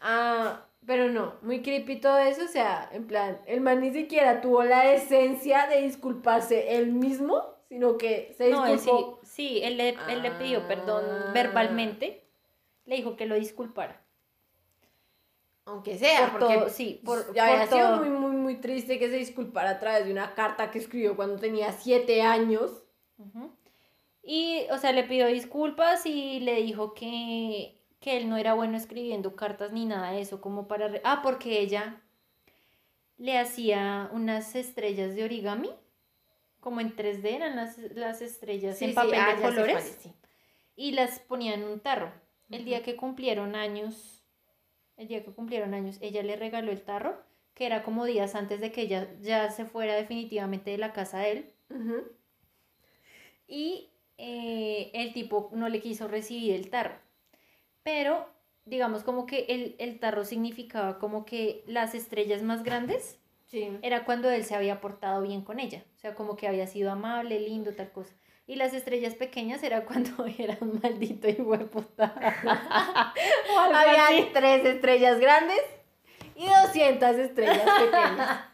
[0.00, 2.44] Ah, pero no, muy creepy todo eso.
[2.44, 7.42] O sea, en plan, el man ni siquiera tuvo la decencia de disculparse él mismo,
[7.68, 9.20] sino que se No, él sí, disculpó.
[9.24, 11.30] sí, él le, él le pidió perdón Ah.
[11.32, 12.24] verbalmente.
[12.84, 14.00] Le dijo que lo disculpara.
[15.66, 17.96] Aunque sea, Por porque todo, sí, por- ya había por sido todo.
[17.98, 21.36] muy, muy, muy triste que se disculpara a través de una carta que escribió cuando
[21.36, 22.82] tenía siete años.
[24.22, 28.76] Y, o sea, le pidió disculpas y le dijo que, que él no era bueno
[28.78, 30.88] escribiendo cartas ni nada de eso, como para...
[30.88, 32.00] re- Ah, porque ella
[33.18, 35.70] le hacía unas estrellas de origami,
[36.60, 39.98] como en 3D eran las, las estrellas en papel ah, de sé colores.
[40.00, 40.12] sí.
[40.74, 42.12] y las ponía en un tarro.
[42.50, 44.22] El día que cumplieron años,
[44.96, 47.22] el día que cumplieron años, ella le regaló el tarro,
[47.58, 51.18] que era como días antes de que ella ya se fuera definitivamente de la casa
[51.18, 51.52] de él.
[53.48, 56.94] Y eh, el tipo no le quiso recibir el tarro.
[57.82, 58.28] Pero,
[58.64, 63.66] digamos, como que el, el tarro significaba como que las estrellas más grandes Sí.
[63.80, 65.82] era cuando él se había portado bien con ella.
[65.96, 68.14] O sea, como que había sido amable, lindo, tal cosa.
[68.46, 72.14] Y las estrellas pequeñas era cuando era un maldito hijo de puta.
[73.52, 75.60] O algo Había tres estrellas grandes
[76.38, 78.44] y 200 estrellas pequeñas.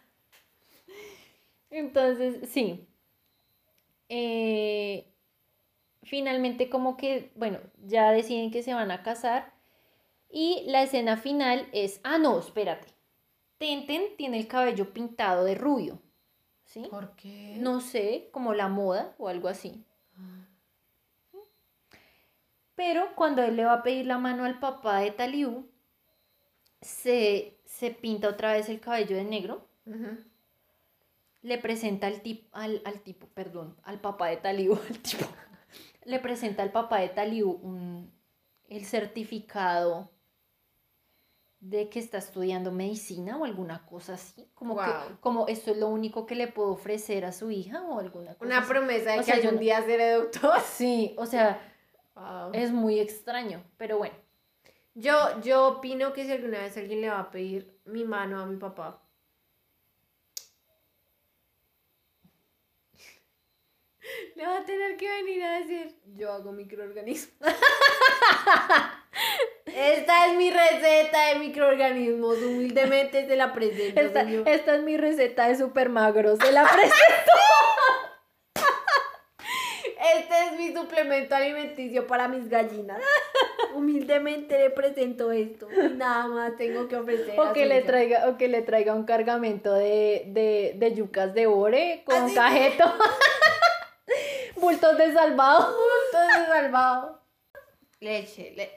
[1.70, 2.89] Entonces, sí.
[4.09, 5.12] Eh,
[6.03, 9.53] finalmente como que, bueno, ya deciden que se van a casar.
[10.30, 12.89] Y la escena final es, ah, no, espérate.
[13.59, 16.01] Tenten tiene el cabello pintado de rubio.
[16.64, 16.87] ¿Sí?
[16.91, 17.57] ¿Por qué?
[17.59, 19.85] No sé, como la moda o algo así.
[22.74, 25.68] Pero cuando él le va a pedir la mano al papá de Taliu,
[26.85, 29.66] se, se pinta otra vez el cabello de negro.
[31.43, 35.26] Le presenta al, tip, al, al tipo, perdón, al papá de Taliu, al tipo.
[36.05, 38.12] Le presenta al papá de Taliu un-
[38.68, 40.11] el certificado
[41.61, 44.49] de que está estudiando medicina o alguna cosa así.
[44.55, 47.99] Como que, como esto es lo único que le puedo ofrecer a su hija o
[47.99, 48.68] alguna cosa Una así.
[48.68, 50.61] promesa de O que sea, algún día seré doctor.
[50.61, 51.61] Sí, o sea,
[52.14, 52.51] Wow.
[52.53, 54.14] es muy extraño, pero bueno.
[54.95, 58.47] Yo, yo opino que si alguna vez alguien le va a pedir mi mano a
[58.47, 59.03] mi papá,
[64.36, 67.34] le va a tener que venir a decir, yo hago microorganismos.
[69.66, 74.01] Esta es mi receta de microorganismos, humildemente se la presento.
[74.01, 74.49] Esta, señor.
[74.49, 76.38] esta es mi receta de super magros.
[76.38, 77.32] Se la presento.
[80.19, 83.01] Este es mi suplemento alimenticio para mis gallinas.
[83.75, 87.39] Humildemente le presento esto y nada más tengo que ofrecer.
[87.39, 87.87] O que, le hija.
[87.87, 92.35] traiga, o que le traiga un cargamento de, de, de yucas de ore con Así.
[92.35, 92.85] cajeto.
[94.57, 95.77] Bultos de salvado.
[96.07, 97.23] Entonces salvado.
[98.01, 98.75] Leche, le-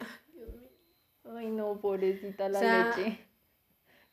[1.36, 3.20] Ay, no, pobrecita la O sea, leche.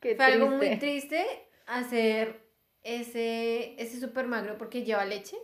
[0.00, 0.76] Qué Fue algo muy triste.
[0.86, 2.42] triste hacer
[2.82, 5.36] ese, ese super magro porque lleva leche.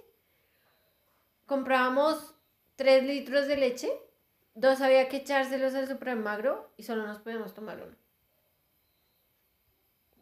[1.51, 2.37] Comprábamos
[2.77, 3.91] 3 litros de leche,
[4.55, 7.97] dos había que echárselos al Supremagro y solo nos podíamos tomar uno.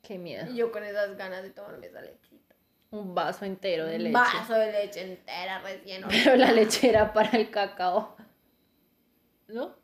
[0.01, 0.51] Qué miedo.
[0.51, 2.55] Y yo con esas ganas de tomarme esa lechita.
[2.93, 4.09] Un vaso entero de leche.
[4.09, 8.17] Un vaso de leche entera recién Pero la leche era para el cacao.
[9.49, 9.77] ¿No?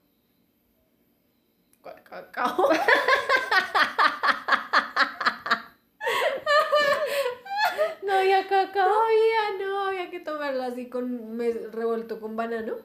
[1.82, 2.70] ¿Cuál cacao?
[8.48, 8.88] Cacao.
[8.88, 12.76] No había, no, había que tomarlo así con mes- revuelto con banano.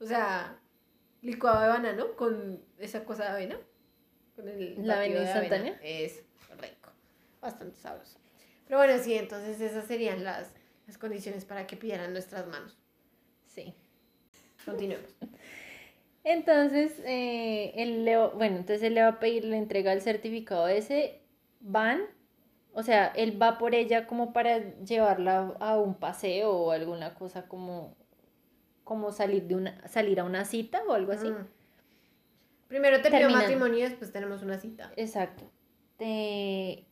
[0.00, 0.58] O sea,
[1.22, 3.58] licuado de banano con esa cosa de avena.
[4.34, 5.80] Con el ¿La avena instantánea?
[5.82, 6.24] Es
[6.60, 6.90] rico,
[7.40, 8.18] bastante sabroso.
[8.66, 10.52] Pero bueno, sí, entonces esas serían las,
[10.86, 12.76] las condiciones para que pidieran nuestras manos.
[13.46, 13.74] Sí.
[14.64, 15.08] Continuemos.
[16.24, 20.66] Entonces, eh, él le, bueno, entonces él le va a pedir, le entrega el certificado
[20.66, 21.22] ese,
[21.60, 22.02] van,
[22.78, 27.48] o sea, él va por ella como para llevarla a un paseo o alguna cosa
[27.48, 27.96] como,
[28.84, 31.28] como salir de una, salir a una cita o algo así.
[31.30, 31.46] Mm.
[32.68, 33.40] Primero te pido Terminan.
[33.42, 34.92] matrimonio y después tenemos una cita.
[34.96, 35.50] Exacto.
[35.96, 36.84] Te-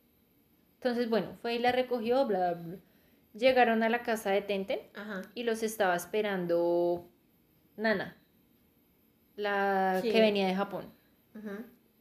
[0.77, 2.77] Entonces, bueno, fue y la recogió, bla, bla, bla.
[3.35, 5.21] Llegaron a la casa de Tenten Ajá.
[5.35, 7.09] y los estaba esperando
[7.77, 8.17] Nana,
[9.37, 10.11] la Sí.
[10.11, 10.93] que venía de Japón.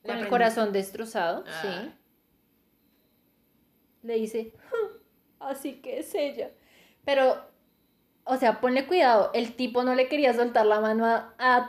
[0.06, 1.62] Con el corazón destrozado, Ah.
[1.62, 1.92] sí.
[4.04, 4.54] Le dice,
[5.40, 6.52] "Ah, así que es ella.
[7.06, 7.38] Pero,
[8.26, 11.68] o sea, ponle cuidado, el tipo no le quería soltar la mano a, a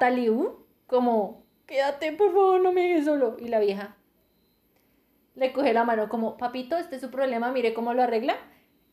[0.86, 3.36] como, quédate, por favor, no me dejes solo.
[3.38, 3.96] Y la vieja
[5.34, 8.36] le coge la mano como, papito, este es su problema, mire cómo lo arregla.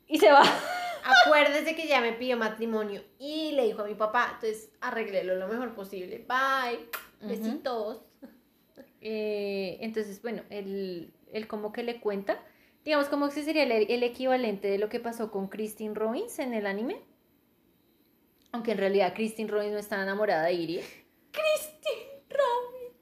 [0.07, 0.43] Y se va.
[1.25, 5.47] Acuérdese que ya me pidió matrimonio y le dijo a mi papá, entonces arréglelo lo
[5.47, 6.25] mejor posible.
[6.27, 6.87] Bye.
[7.27, 8.03] Besitos.
[9.01, 12.39] Eh, entonces, bueno, él, él como que le cuenta,
[12.84, 16.53] digamos como que sería el, el equivalente de lo que pasó con Christine Robbins en
[16.53, 16.97] el anime.
[18.51, 20.84] Aunque en realidad Christine Robbins no está enamorada de Irie.
[21.32, 22.97] Christine Robbins.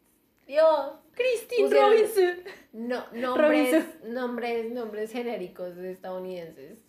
[0.46, 0.94] Dios.
[1.14, 2.44] Christine Robinson.
[2.72, 4.14] No, nombres, Robinson.
[4.14, 6.80] nombres, nombres genéricos de estadounidenses.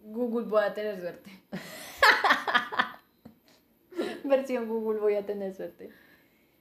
[0.00, 1.30] Google voy a tener suerte.
[4.24, 5.90] Versión Google voy a tener suerte.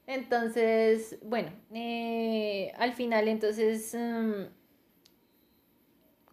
[0.05, 3.93] Entonces, bueno, eh, al final entonces...
[3.95, 4.56] mm,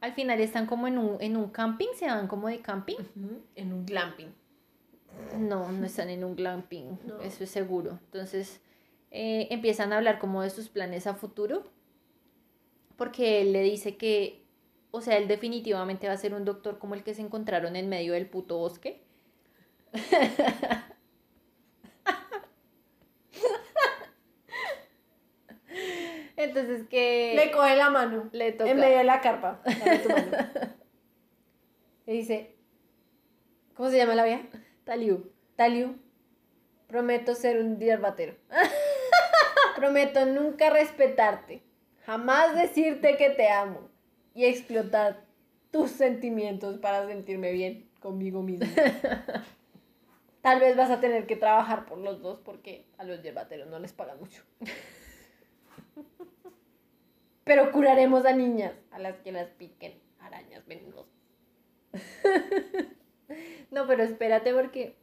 [0.04, 2.98] al final están como en un, en un camping, se van como de camping.
[3.54, 4.32] En un glamping.
[5.38, 7.20] No, no están en un glamping, No.
[7.22, 7.98] eso es seguro.
[8.06, 8.60] Entonces
[9.10, 11.64] eh, empiezan a hablar como de sus planes a futuro,
[12.96, 14.44] porque él le dice que,
[14.90, 17.88] o sea, él definitivamente va a ser un doctor como el que se encontraron en
[17.88, 19.02] medio del puto bosque.
[26.44, 28.28] Entonces que Le coge la mano.
[28.32, 28.70] le toca.
[28.70, 29.60] En medio de la carpa.
[29.64, 30.30] Dame tu mano.
[32.06, 32.54] Le dice,
[33.74, 34.42] ¿cómo se llama la vieja?
[34.84, 35.32] Taliu.
[35.56, 35.96] Taliu,
[36.88, 38.34] prometo ser un hierbatero.
[39.76, 41.62] prometo nunca respetarte,
[42.04, 43.88] jamás decirte que te amo
[44.34, 45.24] y explotar
[45.70, 48.66] tus sentimientos para sentirme bien conmigo mismo.
[50.42, 53.78] Tal vez vas a tener que trabajar por los dos porque a los hierbateros no
[53.78, 54.42] les pagan mucho.
[57.44, 61.12] Pero curaremos a niñas a las que las piquen arañas venenosas.
[63.70, 64.94] No, pero espérate porque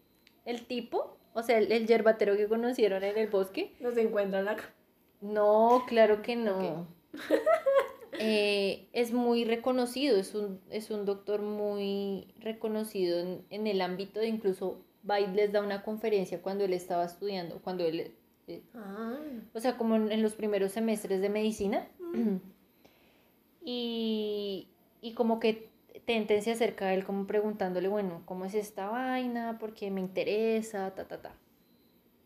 [0.46, 4.48] el tipo, o sea, el, el yerbatero que conocieron en el bosque, No se encuentran
[4.48, 4.74] acá.
[5.22, 6.88] no, claro que no.
[8.24, 14.20] Eh, es muy reconocido, es un, es un doctor muy reconocido en, en el ámbito
[14.20, 14.84] de incluso
[15.20, 18.14] y les da una conferencia cuando él estaba estudiando, cuando él,
[18.48, 18.62] eh,
[19.54, 21.88] o sea, como en, en los primeros semestres de medicina.
[23.66, 24.68] y,
[25.02, 25.70] y como que
[26.06, 29.58] Tenten se acerca a él como preguntándole, bueno, ¿cómo es esta vaina?
[29.60, 31.36] Porque me interesa, ta, ta, ta.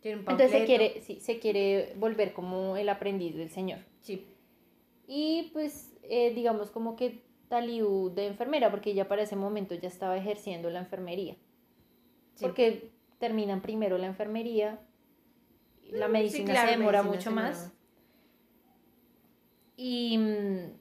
[0.01, 3.79] Tiene un Entonces se quiere, sí, se quiere volver como el aprendiz del señor.
[4.01, 4.25] Sí.
[5.07, 9.87] Y pues, eh, digamos como que Taliu de enfermera, porque ella para ese momento ya
[9.87, 11.35] estaba ejerciendo la enfermería.
[12.35, 12.45] Sí.
[12.45, 14.79] Porque terminan primero la enfermería,
[15.89, 17.71] la Mm, medicina sí, claro, se demora medicina mucho se más.
[19.77, 20.73] Y, mm,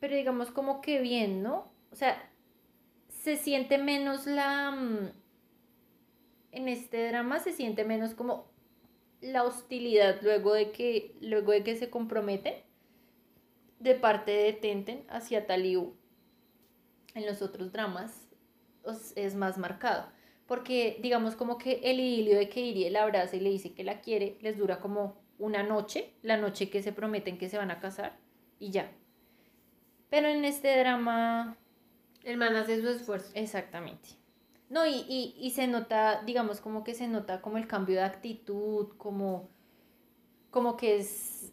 [0.00, 1.70] pero digamos como que bien, ¿no?
[1.92, 2.30] O sea,
[3.08, 4.70] se siente menos la...
[4.72, 5.10] mm,
[6.52, 8.46] En este drama se siente menos como
[9.20, 12.54] la hostilidad luego de que, luego de que se comprometen
[13.80, 15.94] de parte de Tenten hacia Taliu.
[17.14, 18.28] En los otros dramas
[19.16, 20.06] es más marcado.
[20.46, 23.84] Porque digamos como que el idilio de que Irie la abraza y le dice que
[23.84, 27.70] la quiere, les dura como una noche, la noche que se prometen que se van
[27.70, 28.18] a casar
[28.58, 28.90] y ya.
[30.10, 31.56] Pero en este drama,
[32.22, 33.34] El man hace su esfuerzo.
[33.34, 34.10] exactamente.
[34.70, 38.02] No, y, y, y se nota, digamos, como que se nota como el cambio de
[38.02, 39.48] actitud, como,
[40.50, 41.52] como que es,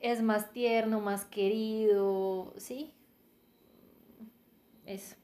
[0.00, 2.94] es más tierno, más querido, ¿sí?
[4.86, 5.16] Eso.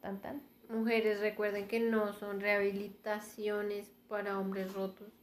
[0.00, 0.42] Tan, tan.
[0.68, 5.21] Mujeres, recuerden que no son rehabilitaciones para hombres rotos.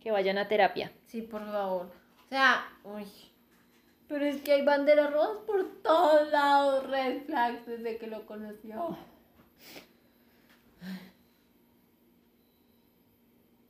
[0.00, 0.92] Que vayan a terapia.
[1.06, 1.86] Sí, por favor.
[2.26, 3.06] O sea, uy.
[4.08, 8.96] Pero es que hay banderas rojas por todos lados, red flags desde que lo conoció.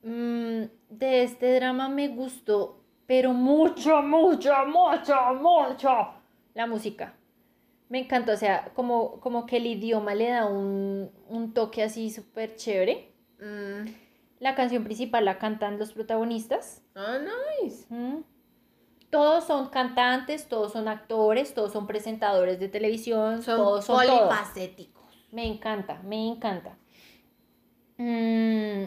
[0.02, 6.14] Mm, de este drama me gustó, pero mucho, mucho, mucho, mucho
[6.54, 7.14] la música.
[7.88, 12.10] Me encantó, o sea, como, como que el idioma le da un, un toque así
[12.10, 13.12] súper chévere.
[13.40, 14.05] Mm.
[14.38, 16.82] La canción principal la cantan los protagonistas.
[16.94, 17.18] Ah,
[17.62, 17.86] nice.
[17.88, 18.22] Mm.
[19.10, 25.04] Todos son cantantes, todos son actores, todos son presentadores de televisión, Son todos son polifacéticos.
[25.32, 26.76] Me encanta, me encanta.
[27.98, 28.86] Mm,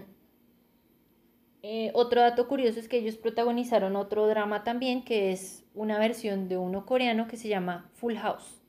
[1.61, 6.47] eh, otro dato curioso es que ellos protagonizaron otro drama también, que es una versión
[6.47, 8.61] de uno coreano que se llama Full House.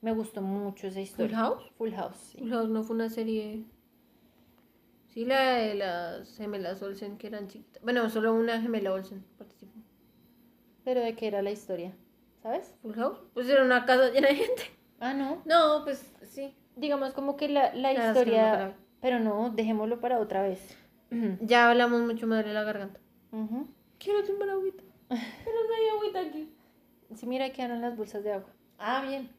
[0.00, 1.36] Me gustó mucho esa historia.
[1.36, 1.72] House?
[1.78, 2.38] Full House, sí.
[2.38, 3.64] Full House no fue una serie.
[5.14, 7.80] Sí, la de las gemelas Olsen que eran chiquitas.
[7.84, 9.78] Bueno, solo una gemela Olsen participó.
[10.84, 11.94] Pero de qué era la historia,
[12.42, 12.74] ¿sabes?
[12.82, 13.18] Full House.
[13.32, 14.62] Pues era una casa llena de gente.
[14.98, 15.40] Ah, no.
[15.44, 16.56] No, pues sí.
[16.74, 18.76] Digamos como que la, la Claro, es que no me historia...
[19.00, 20.76] pero no, dejémoslo para otra vez.
[21.40, 22.98] Ya hablamos mucho más de la garganta.
[23.98, 24.82] Quiero tomar agüita.
[25.08, 26.52] Pero no hay agüita aquí.
[27.14, 28.50] Sí, mira, quedaron las bolsas de agua.
[28.78, 29.30] Ah, bien.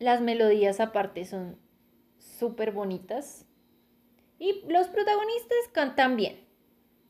[0.00, 1.56] Las melodías aparte son
[2.18, 3.46] súper bonitas.
[4.40, 6.44] Y los protagonistas cantan bien.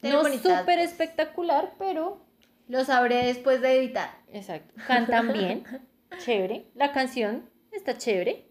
[0.02, 2.20] No súper espectacular, pero...
[2.68, 4.10] Lo sabré después de editar.
[4.32, 4.74] Exacto.
[4.86, 5.64] Cantan bien.
[6.18, 6.66] chévere.
[6.74, 8.50] La canción está chévere.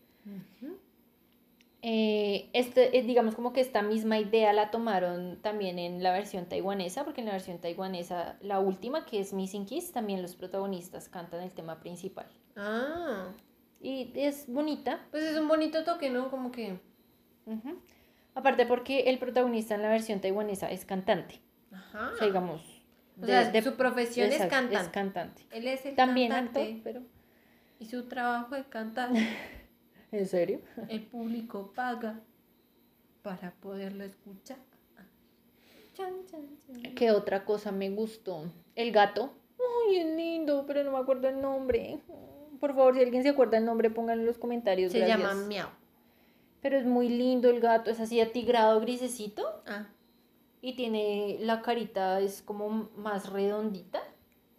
[1.81, 6.45] Eh, este, eh, digamos como que esta misma idea la tomaron también en la versión
[6.45, 11.07] taiwanesa, porque en la versión taiwanesa, la última, que es Missing Kiss, también los protagonistas
[11.07, 12.27] cantan el tema principal.
[12.57, 13.31] Ah.
[13.81, 16.29] Y es bonita, Pues es un bonito toque, ¿no?
[16.29, 16.79] Como que.
[18.35, 21.41] Aparte porque el protagonista en la versión taiwanesa es cantante.
[21.71, 22.11] Ajá.
[22.13, 22.61] O sea, digamos...
[23.21, 24.75] O sea, su profesión es cantante.
[24.75, 25.45] Es cantante.
[25.51, 26.61] Él es el También cantante.
[26.61, 27.01] actor, pero...
[27.79, 29.09] Y su trabajo es cantar.
[30.11, 30.61] ¿En serio?
[30.87, 32.19] El público paga
[33.21, 34.57] para poderlo escuchar.
[35.93, 36.95] Chan, chan, chan.
[36.95, 38.51] ¿Qué otra cosa me gustó?
[38.75, 39.33] El gato.
[39.59, 41.99] Ay, es lindo, pero no me acuerdo el nombre.
[42.59, 44.91] Por favor, si alguien se acuerda el nombre, pónganlo en los comentarios.
[44.91, 45.19] Se gracias.
[45.19, 45.69] llama Miau.
[46.61, 49.61] Pero es muy lindo el gato, es así atigrado, grisecito.
[49.65, 49.87] Ah.
[50.61, 54.01] Y tiene la carita, es como más redondita.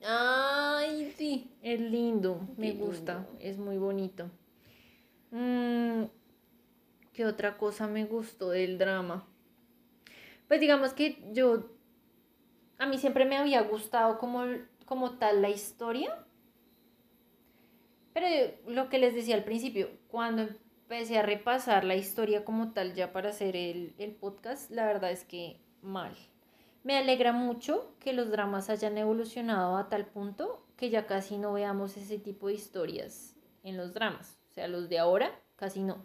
[0.02, 1.50] Ay, sí.
[1.62, 4.30] Es lindo, me gusta, es muy bonito.
[5.30, 6.04] Mm,
[7.12, 9.26] ¿Qué otra cosa me gustó del drama?
[10.48, 11.70] Pues digamos que yo,
[12.78, 14.44] a mí siempre me había gustado como,
[14.86, 16.24] como tal la historia.
[18.12, 18.26] Pero
[18.66, 23.12] lo que les decía al principio, cuando empecé a repasar la historia como tal ya
[23.12, 26.12] para hacer el, el podcast, la verdad es que mal.
[26.82, 31.52] Me alegra mucho que los dramas hayan evolucionado a tal punto que ya casi no
[31.52, 34.38] veamos ese tipo de historias en los dramas.
[34.48, 36.02] O sea, los de ahora casi no.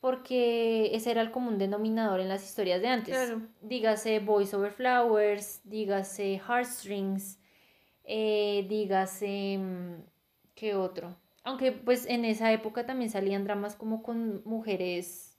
[0.00, 3.14] Porque ese era el común denominador en las historias de antes.
[3.14, 3.42] Claro.
[3.60, 7.38] Dígase Boys Over Flowers, dígase Heartstrings,
[8.04, 9.58] eh, dígase...
[9.58, 10.02] mm,
[10.54, 11.16] ¿Qué otro?
[11.44, 15.36] Aunque pues en esa época también salían dramas como con mujeres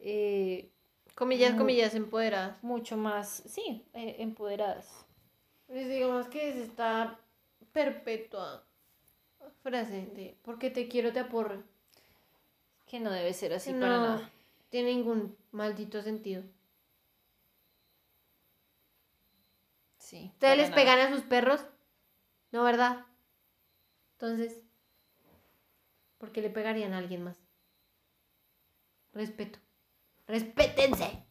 [0.00, 0.70] eh,
[1.14, 2.62] Comillas, Mu- comillas, empoderadas.
[2.62, 5.04] mucho más, sí, eh, empoderadas.
[5.66, 7.18] Pues digamos que es esta
[7.72, 8.64] perpetua
[9.62, 11.60] frase de porque te quiero te aporre.
[12.86, 14.30] Que no debe ser así no para nada.
[14.70, 16.42] tiene ningún maldito sentido.
[19.98, 20.30] Sí.
[20.34, 20.80] ¿Ustedes les nada.
[20.82, 21.64] pegan a sus perros?
[22.52, 23.04] ¿No, verdad?
[24.12, 24.64] Entonces,
[26.18, 27.38] ¿por qué le pegarían a alguien más?
[29.12, 29.58] Respeto.
[30.26, 31.24] Respétense.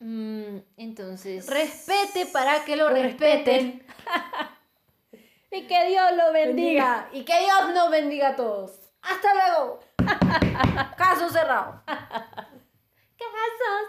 [0.00, 1.46] Mm, entonces.
[1.46, 3.84] Respete para que lo respeten.
[5.52, 7.08] Y que Dios lo bendiga.
[7.12, 8.78] Y que Dios nos bendiga a todos.
[9.02, 9.80] Hasta luego.
[10.96, 11.82] Caso cerrado.
[11.86, 12.04] Caso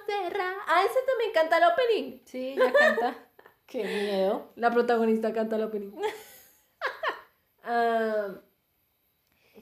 [0.07, 0.57] cerrado.
[0.67, 2.19] Ah, ese también canta el opening.
[2.25, 3.15] Sí, ya canta.
[3.67, 4.51] Qué miedo.
[4.55, 5.91] La protagonista canta el opening.
[7.63, 8.29] Ah,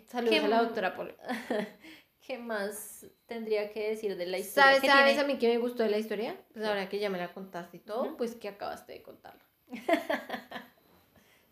[0.10, 1.14] saludos a la doctora Polo.
[2.26, 4.64] ¿qué más tendría que decir de la historia?
[4.66, 6.36] ¿Sabes, que ¿sabes tiene- a mí qué me gustó de la historia?
[6.53, 9.43] Pues ahora que ya me la contaste y todo, pues que acabaste de contarla.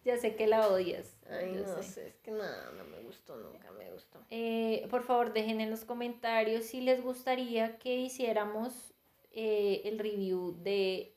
[0.06, 1.18] Ya sé que la odias.
[1.30, 1.84] Ay, yo no sé.
[1.84, 4.24] sé, es que nada, no me gustó, nunca me gustó.
[4.30, 8.94] Eh, por favor, dejen en los comentarios si les gustaría que hiciéramos
[9.32, 11.14] eh, el review de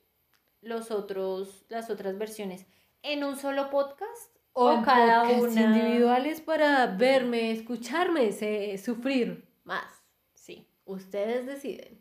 [0.61, 2.66] los otros, las otras versiones
[3.05, 10.03] en un solo podcast o, cada una individuales para verme, escucharme, se- sufrir más.
[10.34, 10.66] Sí.
[10.84, 12.01] Ustedes deciden.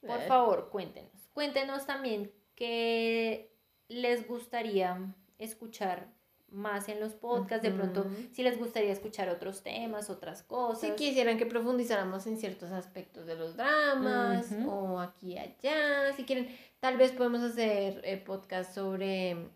[0.00, 1.10] Por Eh, favor, cuéntenos.
[1.34, 3.52] Cuéntenos también qué
[3.88, 6.08] les gustaría escuchar
[6.50, 7.62] más en los podcasts.
[7.62, 10.80] De pronto, si les gustaría escuchar otros temas, otras cosas.
[10.80, 16.24] Si quisieran que profundizáramos en ciertos aspectos de los dramas o aquí y allá, si
[16.24, 16.48] quieren,
[16.80, 19.50] tal vez podemos hacer eh, podcast sobre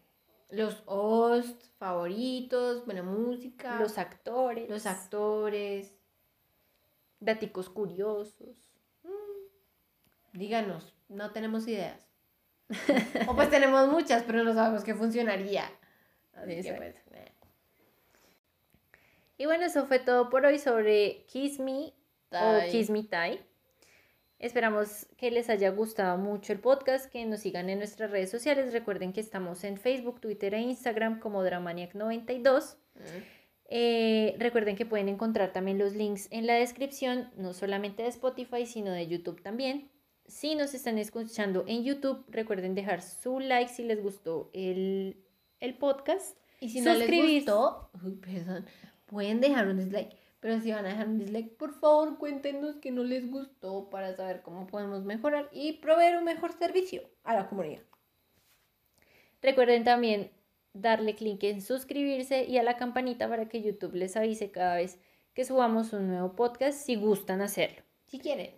[0.53, 4.69] los hosts favoritos, buena música, los actores.
[4.69, 5.95] los actores.
[7.21, 8.57] Daticos curiosos.
[10.33, 12.07] Díganos, no tenemos ideas.
[13.29, 15.65] o pues tenemos muchas, pero no sabemos qué funcionaría.
[16.35, 17.33] Así que pues, eh.
[19.39, 21.93] Y bueno, eso fue todo por hoy sobre Kiss Me o
[22.31, 22.71] Tai.
[22.71, 23.41] Kiss Me Tai.
[24.43, 28.73] Esperamos que les haya gustado mucho el podcast, que nos sigan en nuestras redes sociales.
[28.73, 32.75] Recuerden que estamos en Facebook, Twitter e Instagram como Dramaniac92.
[33.71, 38.67] Eh, recuerden que pueden encontrar también los links en la descripción, no solamente de Spotify,
[38.67, 39.93] sino de YouTube también.
[40.27, 45.23] Si nos están escuchando en YouTube, recuerden dejar su like si les gustó el,
[45.61, 46.37] el podcast.
[46.59, 48.67] Y si no les gustó, uy, perdón,
[49.07, 50.17] pueden dejar un dislike.
[50.43, 54.17] Pero si van a dejar un dislike, por favor cuéntenos que no les gustó para
[54.17, 57.83] saber cómo podemos mejorar y proveer un mejor servicio a la comunidad.
[59.41, 60.33] Recuerden también
[60.73, 64.99] darle clic en suscribirse y a la campanita para que YouTube les avise cada vez
[65.33, 67.85] que subamos un nuevo podcast si gustan hacerlo.
[68.09, 68.51] Si quieren.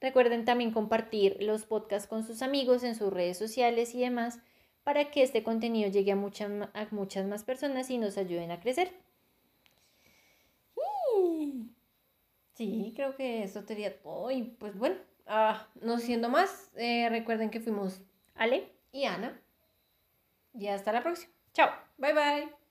[0.00, 4.40] Recuerden también compartir los podcasts con sus amigos en sus redes sociales y demás
[4.82, 8.58] para que este contenido llegue a, muchas a muchas más personas y nos ayuden a
[8.58, 8.92] crecer.
[12.62, 14.30] Sí, creo que eso sería todo.
[14.30, 14.96] Y pues bueno,
[15.26, 18.00] ah, no siendo más, eh, recuerden que fuimos
[18.34, 18.70] ¿Ale?
[18.92, 19.40] y Ana.
[20.54, 21.32] Y hasta la próxima.
[21.52, 21.70] Chao.
[21.98, 22.61] Bye bye.